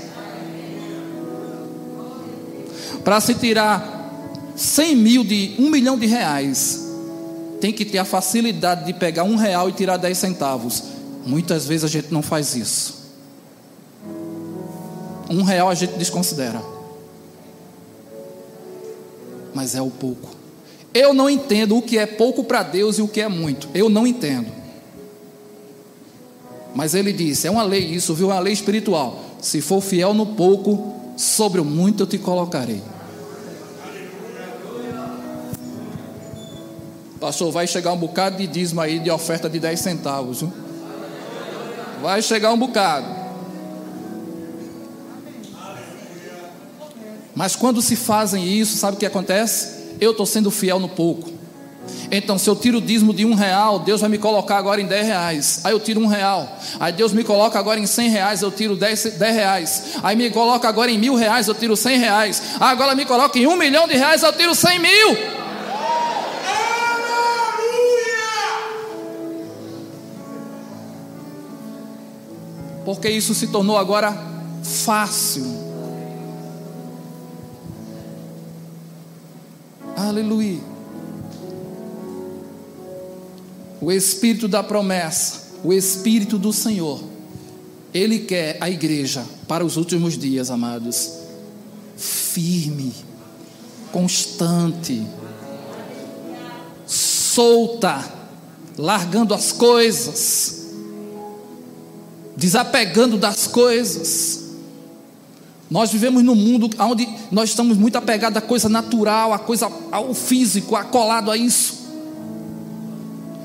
Para 3.04 3.20
se 3.20 3.36
tirar 3.36 4.24
100 4.56 4.96
mil 4.96 5.24
de 5.26 5.56
1 5.60 5.70
milhão 5.70 6.00
de 6.00 6.06
reais, 6.06 6.88
tem 7.60 7.74
que 7.74 7.84
ter 7.84 7.98
a 7.98 8.06
facilidade 8.06 8.86
de 8.86 8.94
pegar 8.94 9.26
um 9.26 9.36
real 9.36 9.68
e 9.68 9.74
tirar 9.74 9.98
10 9.98 10.18
centavos. 10.18 10.84
Muitas 11.26 11.68
vezes 11.68 11.84
a 11.84 11.88
gente 11.90 12.14
não 12.14 12.22
faz 12.22 12.56
isso. 12.56 13.12
Um 15.30 15.44
real 15.44 15.70
a 15.70 15.76
gente 15.76 15.98
desconsidera. 15.98 16.62
Mas 19.54 19.76
é 19.76 19.82
o 19.82 19.90
pouco. 19.90 20.30
Eu 20.94 21.14
não 21.14 21.30
entendo 21.30 21.76
o 21.76 21.82
que 21.82 21.98
é 21.98 22.06
pouco 22.06 22.46
para 22.46 22.64
Deus 22.64 22.98
e 22.98 23.02
o 23.02 23.10
que 23.10 23.20
é 23.20 23.28
muito. 23.28 23.68
Eu 23.74 23.90
não 23.90 24.08
entendo. 24.08 24.61
Mas 26.74 26.96
ele 26.96 27.12
disse: 27.12 27.48
é 27.48 27.52
uma 27.52 27.64
lei 27.64 27.86
isso, 27.86 28.14
viu? 28.14 28.32
É 28.32 28.34
uma 28.34 28.40
lei 28.40 28.54
espiritual. 28.54 29.20
Se 29.42 29.62
for 29.62 29.82
fiel 29.82 30.14
no 30.14 30.26
pouco, 30.26 30.94
sobre 31.18 31.60
o 31.60 31.66
muito 31.66 32.04
eu 32.04 32.08
te 32.08 32.18
colocarei. 32.18 32.82
Pastor, 37.20 37.52
vai 37.52 37.68
chegar 37.68 37.94
um 37.94 37.98
bocado 37.98 38.38
de 38.38 38.48
dízimo 38.48 38.82
aí 38.82 38.98
de 38.98 39.12
oferta 39.12 39.50
de 39.50 39.60
10 39.60 39.80
centavos. 39.80 40.42
Viu? 40.42 40.52
Vai 42.02 42.22
chegar 42.22 42.52
um 42.52 42.58
bocado. 42.58 43.22
Mas 47.36 47.56
quando 47.56 47.82
se 47.82 47.96
fazem 47.96 48.48
isso, 48.48 48.78
sabe 48.78 48.98
o 48.98 49.00
que 49.00 49.06
acontece? 49.06 49.82
eu 50.02 50.12
estou 50.12 50.26
sendo 50.26 50.50
fiel 50.50 50.80
no 50.80 50.90
pouco. 50.90 51.31
Então, 52.12 52.38
se 52.38 52.50
eu 52.50 52.56
tiro 52.56 52.80
o 52.80 52.82
dízimo 52.82 53.14
de 53.14 53.26
um 53.26 53.34
real, 53.34 53.80
Deus 53.80 54.02
vai 54.02 54.10
me 54.10 54.18
colocar 54.18 54.58
agora 54.58 54.82
em 54.82 54.86
dez 54.86 55.08
reais. 55.08 55.62
Aí 55.64 55.72
eu 55.72 55.80
tiro 55.80 56.02
um 56.02 56.08
real. 56.08 56.60
Aí 56.80 56.92
Deus 56.92 57.14
me 57.14 57.24
coloca 57.24 57.58
agora 57.58 57.80
em 57.80 57.86
cem 57.86 58.10
reais, 58.10 58.42
eu 58.42 58.52
tiro 58.52 58.76
dez, 58.76 59.04
dez 59.18 59.36
reais. 59.36 59.84
Aí 60.04 60.16
me 60.16 60.30
coloca 60.30 60.68
agora 60.68 60.92
em 60.92 60.98
mil 60.98 61.16
reais, 61.16 61.48
eu 61.48 61.56
tiro 61.56 61.76
cem 61.78 61.98
reais. 61.98 62.56
Agora 62.60 62.96
me 62.96 63.06
coloca 63.06 63.40
em 63.40 63.48
um 63.48 63.56
milhão 63.56 63.88
de 63.88 63.96
reais, 63.96 64.24
eu 64.24 64.34
tiro 64.34 64.54
cem 64.54 64.80
mil. 64.80 65.18
Porque 72.84 73.10
isso 73.10 73.34
se 73.34 73.48
tornou 73.48 73.78
agora 73.78 74.14
fácil. 74.64 75.46
Aleluia. 79.96 80.71
O 83.82 83.92
Espírito 83.92 84.48
da 84.48 84.62
promessa, 84.62 85.42
o 85.64 85.74
Espírito 85.74 86.38
do 86.38 86.54
Senhor, 86.54 87.02
Ele 87.92 88.20
quer 88.20 88.58
a 88.62 88.70
igreja 88.70 89.26
para 89.48 89.66
os 89.66 89.76
últimos 89.76 90.16
dias, 90.16 90.52
amados, 90.52 91.14
firme, 91.98 92.94
constante, 93.92 95.04
solta, 96.86 98.08
largando 98.78 99.34
as 99.34 99.52
coisas, 99.52 100.68
desapegando 102.38 103.18
das 103.18 103.48
coisas. 103.48 104.42
Nós 105.72 105.92
vivemos 105.92 106.22
num 106.22 106.36
mundo 106.36 106.70
onde 106.80 107.10
nós 107.32 107.50
estamos 107.50 107.78
muito 107.78 107.96
apegados 107.96 108.38
à 108.38 108.42
coisa 108.42 108.70
natural, 108.70 109.34
à 109.34 109.40
coisa, 109.40 109.72
ao 109.92 110.14
físico, 110.14 110.76
acolado 110.76 111.32
a 111.32 111.38
isso. 111.38 111.81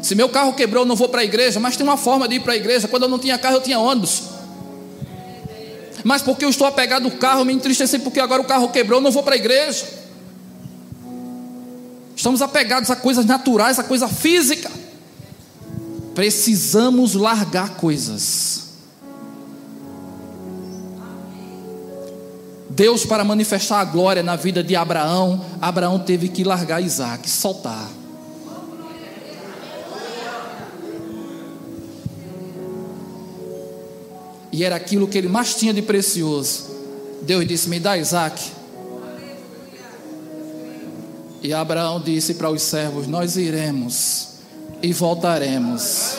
Se 0.03 0.15
meu 0.15 0.29
carro 0.29 0.53
quebrou, 0.53 0.83
eu 0.83 0.89
não 0.89 0.97
vou 0.97 1.09
para 1.09 1.23
a 1.23 1.25
igreja, 1.25 1.59
mas 1.59 1.77
tem 1.77 1.85
uma 1.85 1.97
forma 1.97 2.29
de 2.29 2.37
ir 2.37 2.41
para 2.41 2.53
a 2.53 2.57
igreja. 2.57 2.87
Quando 2.87 3.05
eu 3.05 3.09
não 3.09 3.19
tinha 3.19 3.39
carro, 3.39 3.57
eu 3.57 3.61
tinha 3.61 3.79
ônibus. 3.79 4.23
Mas 6.05 6.23
porque 6.23 6.45
eu 6.45 6.49
estou 6.49 6.67
apegado 6.67 7.07
ao 7.07 7.11
carro, 7.13 7.45
me 7.45 7.53
entristeci 7.53 7.99
porque 7.99 8.21
agora 8.21 8.41
o 8.41 8.45
carro 8.45 8.69
quebrou, 8.69 8.99
eu 9.01 9.03
não 9.03 9.11
vou 9.11 9.23
para 9.23 9.35
a 9.35 9.37
igreja. 9.37 9.85
Estamos 12.15 12.41
apegados 12.41 12.91
a 12.91 12.97
coisas 12.97 13.27
naturais, 13.27 13.79
a 13.79 13.83
coisa 13.83 14.09
física. 14.09 14.71
Precisamos 16.15 17.15
largar 17.15 17.71
coisas. 17.77 18.67
Deus, 22.71 23.05
para 23.05 23.25
manifestar 23.25 23.81
a 23.81 23.85
glória 23.85 24.23
na 24.23 24.37
vida 24.37 24.63
de 24.63 24.77
Abraão, 24.77 25.45
Abraão 25.61 25.99
teve 25.99 26.29
que 26.29 26.45
largar 26.45 26.83
Isaac, 26.83 27.29
soltar. 27.29 27.89
E 34.57 34.65
era 34.65 34.75
aquilo 34.75 35.07
que 35.07 35.19
ele 35.19 35.29
mais 35.29 35.55
tinha 35.55 35.75
de 35.75 35.83
precioso. 35.83 36.65
Deus 37.21 37.47
disse: 37.47 37.69
Me 37.69 37.79
dá 37.79 37.99
Isaac. 37.99 38.43
E 41.43 41.53
Abraão 41.53 42.01
disse 42.01 42.33
para 42.33 42.49
os 42.49 42.63
servos: 42.63 43.07
Nós 43.07 43.37
iremos 43.37 44.29
e 44.83 44.95
voltaremos. 44.95 46.17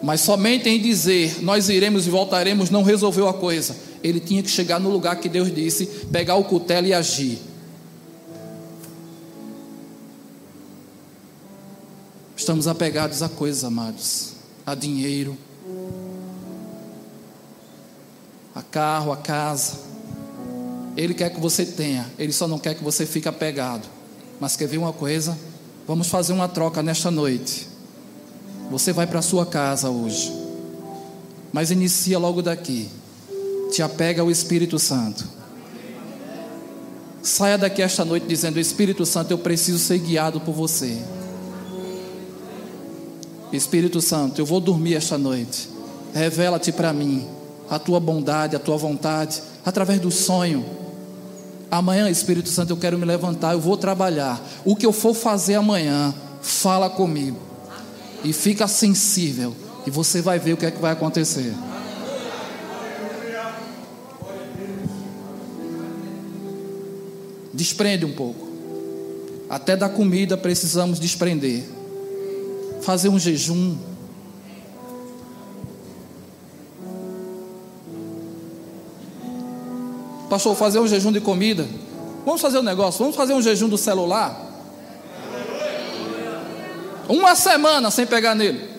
Mas 0.00 0.20
somente 0.20 0.68
em 0.68 0.80
dizer 0.80 1.42
nós 1.42 1.68
iremos 1.68 2.06
e 2.06 2.10
voltaremos 2.10 2.70
não 2.70 2.84
resolveu 2.84 3.26
a 3.26 3.34
coisa. 3.34 3.74
Ele 4.04 4.20
tinha 4.20 4.44
que 4.44 4.50
chegar 4.50 4.78
no 4.78 4.88
lugar 4.88 5.16
que 5.16 5.28
Deus 5.28 5.52
disse, 5.52 5.84
pegar 6.12 6.36
o 6.36 6.44
cutelo 6.44 6.86
e 6.86 6.94
agir. 6.94 7.40
Estamos 12.36 12.68
apegados 12.68 13.20
a 13.20 13.28
coisas, 13.28 13.64
amados, 13.64 14.39
a 14.70 14.74
dinheiro, 14.74 15.36
a 18.54 18.62
carro, 18.62 19.12
a 19.12 19.16
casa. 19.16 19.78
Ele 20.96 21.14
quer 21.14 21.30
que 21.30 21.40
você 21.40 21.64
tenha, 21.64 22.06
ele 22.18 22.32
só 22.32 22.46
não 22.46 22.58
quer 22.58 22.74
que 22.74 22.84
você 22.84 23.06
fique 23.06 23.28
apegado. 23.28 23.88
Mas 24.38 24.56
quer 24.56 24.66
ver 24.66 24.78
uma 24.78 24.92
coisa? 24.92 25.36
Vamos 25.86 26.08
fazer 26.08 26.32
uma 26.32 26.48
troca 26.48 26.82
nesta 26.82 27.10
noite. 27.10 27.68
Você 28.70 28.92
vai 28.92 29.06
para 29.06 29.20
sua 29.20 29.44
casa 29.44 29.90
hoje, 29.90 30.32
mas 31.52 31.70
inicia 31.70 32.18
logo 32.18 32.40
daqui. 32.40 32.88
Te 33.72 33.82
apega 33.82 34.22
ao 34.22 34.30
Espírito 34.30 34.78
Santo. 34.78 35.24
Saia 37.22 37.58
daqui 37.58 37.82
esta 37.82 38.04
noite 38.04 38.26
dizendo: 38.26 38.60
Espírito 38.60 39.04
Santo, 39.04 39.32
eu 39.32 39.38
preciso 39.38 39.78
ser 39.78 39.98
guiado 39.98 40.40
por 40.40 40.52
você. 40.54 40.96
Espírito 43.52 44.00
Santo, 44.00 44.40
eu 44.40 44.46
vou 44.46 44.60
dormir 44.60 44.94
esta 44.94 45.18
noite. 45.18 45.68
Revela-te 46.14 46.72
para 46.72 46.92
mim 46.92 47.26
a 47.68 47.78
tua 47.78 48.00
bondade, 48.00 48.56
a 48.56 48.58
tua 48.58 48.76
vontade, 48.76 49.42
através 49.64 50.00
do 50.00 50.10
sonho. 50.10 50.64
Amanhã, 51.70 52.10
Espírito 52.10 52.48
Santo, 52.48 52.70
eu 52.70 52.76
quero 52.76 52.98
me 52.98 53.04
levantar, 53.04 53.52
eu 53.52 53.60
vou 53.60 53.76
trabalhar. 53.76 54.40
O 54.64 54.74
que 54.74 54.84
eu 54.84 54.92
for 54.92 55.14
fazer 55.14 55.54
amanhã, 55.54 56.14
fala 56.40 56.90
comigo. 56.90 57.38
e 58.22 58.34
fica 58.34 58.68
sensível 58.68 59.54
e 59.86 59.90
você 59.90 60.20
vai 60.20 60.38
ver 60.38 60.52
o 60.52 60.56
que 60.56 60.66
é 60.66 60.70
que 60.70 60.80
vai 60.80 60.92
acontecer. 60.92 61.54
Desprende 67.52 68.04
um 68.04 68.12
pouco. 68.12 68.48
Até 69.48 69.76
da 69.76 69.88
comida 69.88 70.36
precisamos 70.36 71.00
desprender. 71.00 71.64
Fazer 72.82 73.08
um 73.08 73.18
jejum. 73.18 73.76
Pastor, 80.28 80.54
fazer 80.54 80.78
um 80.78 80.86
jejum 80.86 81.10
de 81.10 81.20
comida. 81.20 81.68
Vamos 82.24 82.40
fazer 82.40 82.58
um 82.58 82.62
negócio, 82.62 83.00
vamos 83.00 83.16
fazer 83.16 83.34
um 83.34 83.42
jejum 83.42 83.68
do 83.68 83.76
celular. 83.76 84.48
Uma 87.08 87.34
semana 87.34 87.90
sem 87.90 88.06
pegar 88.06 88.36
nele. 88.36 88.70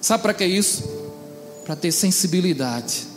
Sabe 0.00 0.22
para 0.22 0.34
que 0.34 0.44
isso? 0.44 0.84
Para 1.64 1.74
ter 1.74 1.90
sensibilidade. 1.90 3.11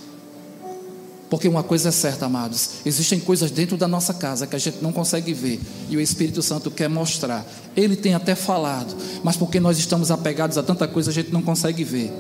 Porque 1.30 1.48
uma 1.48 1.64
coisa 1.64 1.90
é 1.90 1.92
certa, 1.92 2.26
amados: 2.26 2.70
existem 2.86 3.20
coisas 3.20 3.50
dentro 3.52 3.78
da 3.78 3.88
nossa 3.88 4.14
casa 4.14 4.46
que 4.46 4.56
a 4.56 4.60
gente 4.60 4.78
não 4.82 4.92
consegue 4.92 5.34
ver 5.34 5.60
e 5.90 5.98
o 5.98 6.02
Espírito 6.02 6.42
Santo 6.42 6.70
quer 6.70 6.90
mostrar. 6.90 7.46
Ele 7.76 7.96
tem 7.96 8.14
até 8.14 8.36
falado, 8.36 8.96
mas 9.24 9.36
porque 9.36 9.60
nós 9.60 9.78
estamos 9.78 10.12
apegados 10.12 10.58
a 10.58 10.64
tanta 10.64 10.88
coisa, 10.88 11.10
a 11.10 11.14
gente 11.14 11.32
não 11.32 11.42
consegue 11.42 11.84
ver. 11.84 12.12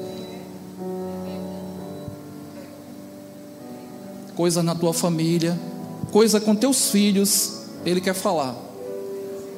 Coisa 4.36 4.62
na 4.62 4.76
tua 4.76 4.94
família, 4.94 5.58
coisa 6.12 6.42
com 6.42 6.56
teus 6.56 6.90
filhos, 6.90 7.60
ele 7.86 8.02
quer 8.02 8.14
falar. 8.14 8.56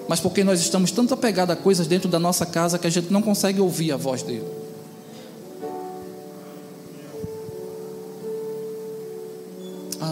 Mas 0.07 0.19
porque 0.19 0.43
nós 0.43 0.59
estamos 0.59 0.91
tanto 0.91 1.13
apegados 1.13 1.53
a 1.53 1.57
coisas 1.57 1.87
dentro 1.87 2.07
da 2.07 2.19
nossa 2.19 2.45
casa 2.45 2.77
que 2.77 2.87
a 2.87 2.89
gente 2.89 3.11
não 3.11 3.21
consegue 3.21 3.59
ouvir 3.59 3.91
a 3.91 3.97
voz 3.97 4.21
dele. 4.21 4.66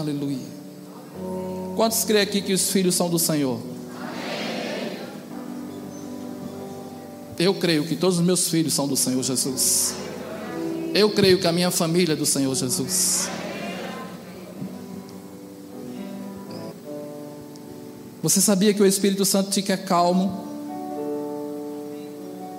Aleluia. 0.06 0.38
Quantos 1.74 2.04
creem 2.04 2.22
aqui 2.22 2.40
que 2.40 2.52
os 2.52 2.70
filhos 2.70 2.94
são 2.94 3.10
do 3.10 3.18
Senhor? 3.18 3.58
Eu 7.36 7.52
creio 7.54 7.84
que 7.84 7.96
todos 7.96 8.20
os 8.20 8.24
meus 8.24 8.48
filhos 8.48 8.72
são 8.72 8.86
do 8.86 8.96
Senhor 8.96 9.20
Jesus. 9.24 9.96
Eu 10.94 11.10
creio 11.10 11.40
que 11.40 11.46
a 11.48 11.52
minha 11.52 11.72
família 11.72 12.12
é 12.12 12.16
do 12.16 12.24
Senhor 12.24 12.54
Jesus. 12.54 13.28
Você 18.22 18.40
sabia 18.40 18.72
que 18.72 18.80
o 18.80 18.86
Espírito 18.86 19.24
Santo 19.24 19.50
te 19.50 19.60
quer 19.60 19.84
calmo? 19.84 20.46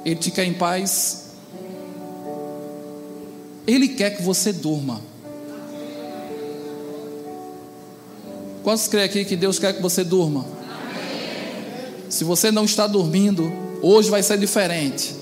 Ele 0.04 0.18
te 0.18 0.32
quer 0.32 0.44
em 0.44 0.54
paz? 0.54 1.30
Ele 3.66 3.88
quer 3.88 4.18
que 4.18 4.22
você 4.22 4.52
durma. 4.52 5.00
Quantos 8.68 8.90
creem 8.90 9.06
aqui 9.06 9.24
que 9.24 9.38
Deus 9.38 9.58
quer 9.58 9.72
que 9.72 9.82
você 9.82 10.04
durma? 10.04 10.46
Se 12.10 12.26
você 12.26 12.52
não 12.52 12.66
está 12.66 12.86
dormindo, 12.86 13.50
hoje 13.82 14.10
vai 14.10 14.22
ser 14.22 14.38
diferente. 14.38 15.16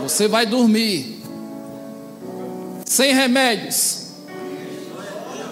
Você 0.00 0.26
vai 0.26 0.46
dormir 0.46 1.22
sem 2.86 3.12
remédios, 3.12 4.12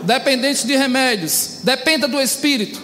dependente 0.04 0.66
de 0.66 0.74
remédios, 0.74 1.58
dependa 1.62 2.08
do 2.08 2.18
Espírito. 2.18 2.80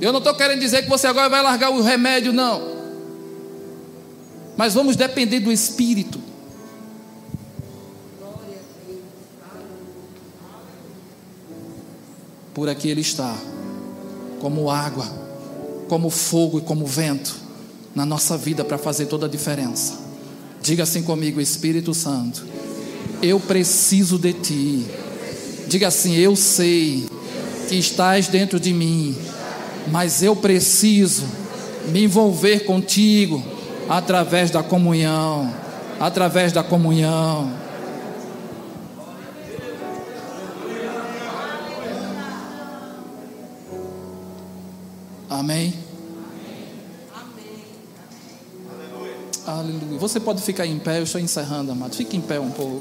Eu 0.00 0.12
não 0.12 0.18
estou 0.18 0.34
querendo 0.34 0.60
dizer 0.60 0.84
que 0.84 0.88
você 0.88 1.06
agora 1.06 1.28
vai 1.28 1.42
largar 1.42 1.68
o 1.72 1.82
remédio, 1.82 2.32
não. 2.32 2.72
Mas 4.56 4.72
vamos 4.72 4.96
depender 4.96 5.40
do 5.40 5.52
Espírito. 5.52 6.31
Por 12.54 12.68
aqui 12.68 12.88
Ele 12.88 13.00
está, 13.00 13.34
como 14.40 14.70
água, 14.70 15.06
como 15.88 16.10
fogo 16.10 16.58
e 16.58 16.62
como 16.62 16.86
vento, 16.86 17.34
na 17.94 18.06
nossa 18.06 18.36
vida 18.36 18.64
para 18.64 18.78
fazer 18.78 19.06
toda 19.06 19.26
a 19.26 19.28
diferença. 19.28 20.00
Diga 20.62 20.82
assim 20.82 21.02
comigo, 21.02 21.40
Espírito 21.40 21.92
Santo, 21.92 22.44
eu 23.22 23.38
preciso 23.40 24.18
de 24.18 24.32
Ti. 24.32 24.86
Diga 25.66 25.88
assim, 25.88 26.14
eu 26.14 26.36
sei 26.36 27.06
que 27.68 27.76
estás 27.76 28.28
dentro 28.28 28.60
de 28.60 28.72
mim 28.72 29.16
mas 29.90 30.22
eu 30.22 30.36
preciso 30.36 31.24
me 31.88 32.04
envolver 32.04 32.60
contigo 32.60 33.42
através 33.88 34.50
da 34.50 34.62
comunhão, 34.62 35.52
através 35.98 36.52
da 36.52 36.62
comunhão. 36.62 37.50
Amém. 45.42 45.74
Aleluia. 49.44 49.98
Você 49.98 50.20
pode 50.20 50.40
ficar 50.40 50.64
em 50.64 50.78
pé, 50.78 51.00
eu 51.00 51.02
estou 51.02 51.20
encerrando, 51.20 51.72
amado. 51.72 51.96
Fique 51.96 52.16
em 52.16 52.20
pé 52.20 52.38
um 52.38 52.52
pouco. 52.52 52.80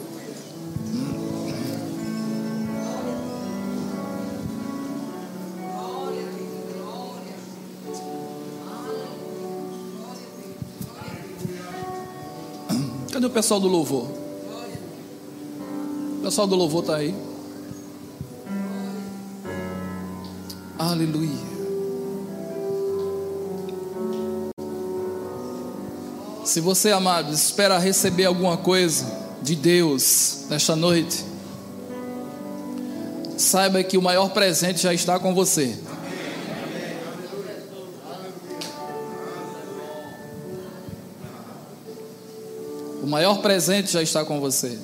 Cadê 13.11 13.25
o 13.25 13.29
pessoal 13.31 13.59
do 13.59 13.67
louvor? 13.67 14.07
O 16.19 16.21
pessoal 16.21 16.45
do 16.45 16.55
louvor 16.55 16.83
está 16.83 16.97
aí. 16.97 17.15
Aleluia. 20.77 21.50
Se 26.51 26.59
você, 26.59 26.91
amado, 26.91 27.33
espera 27.33 27.77
receber 27.77 28.25
alguma 28.25 28.57
coisa 28.57 29.05
de 29.41 29.55
Deus 29.55 30.47
nesta 30.49 30.75
noite, 30.75 31.23
saiba 33.37 33.81
que 33.83 33.97
o 33.97 34.01
maior 34.01 34.31
presente 34.31 34.81
já 34.81 34.93
está 34.93 35.17
com 35.17 35.33
você. 35.33 35.79
maior 43.07 43.41
presente 43.41 43.89
já 43.89 44.01
está 44.01 44.25
com 44.25 44.41
você. 44.41 44.77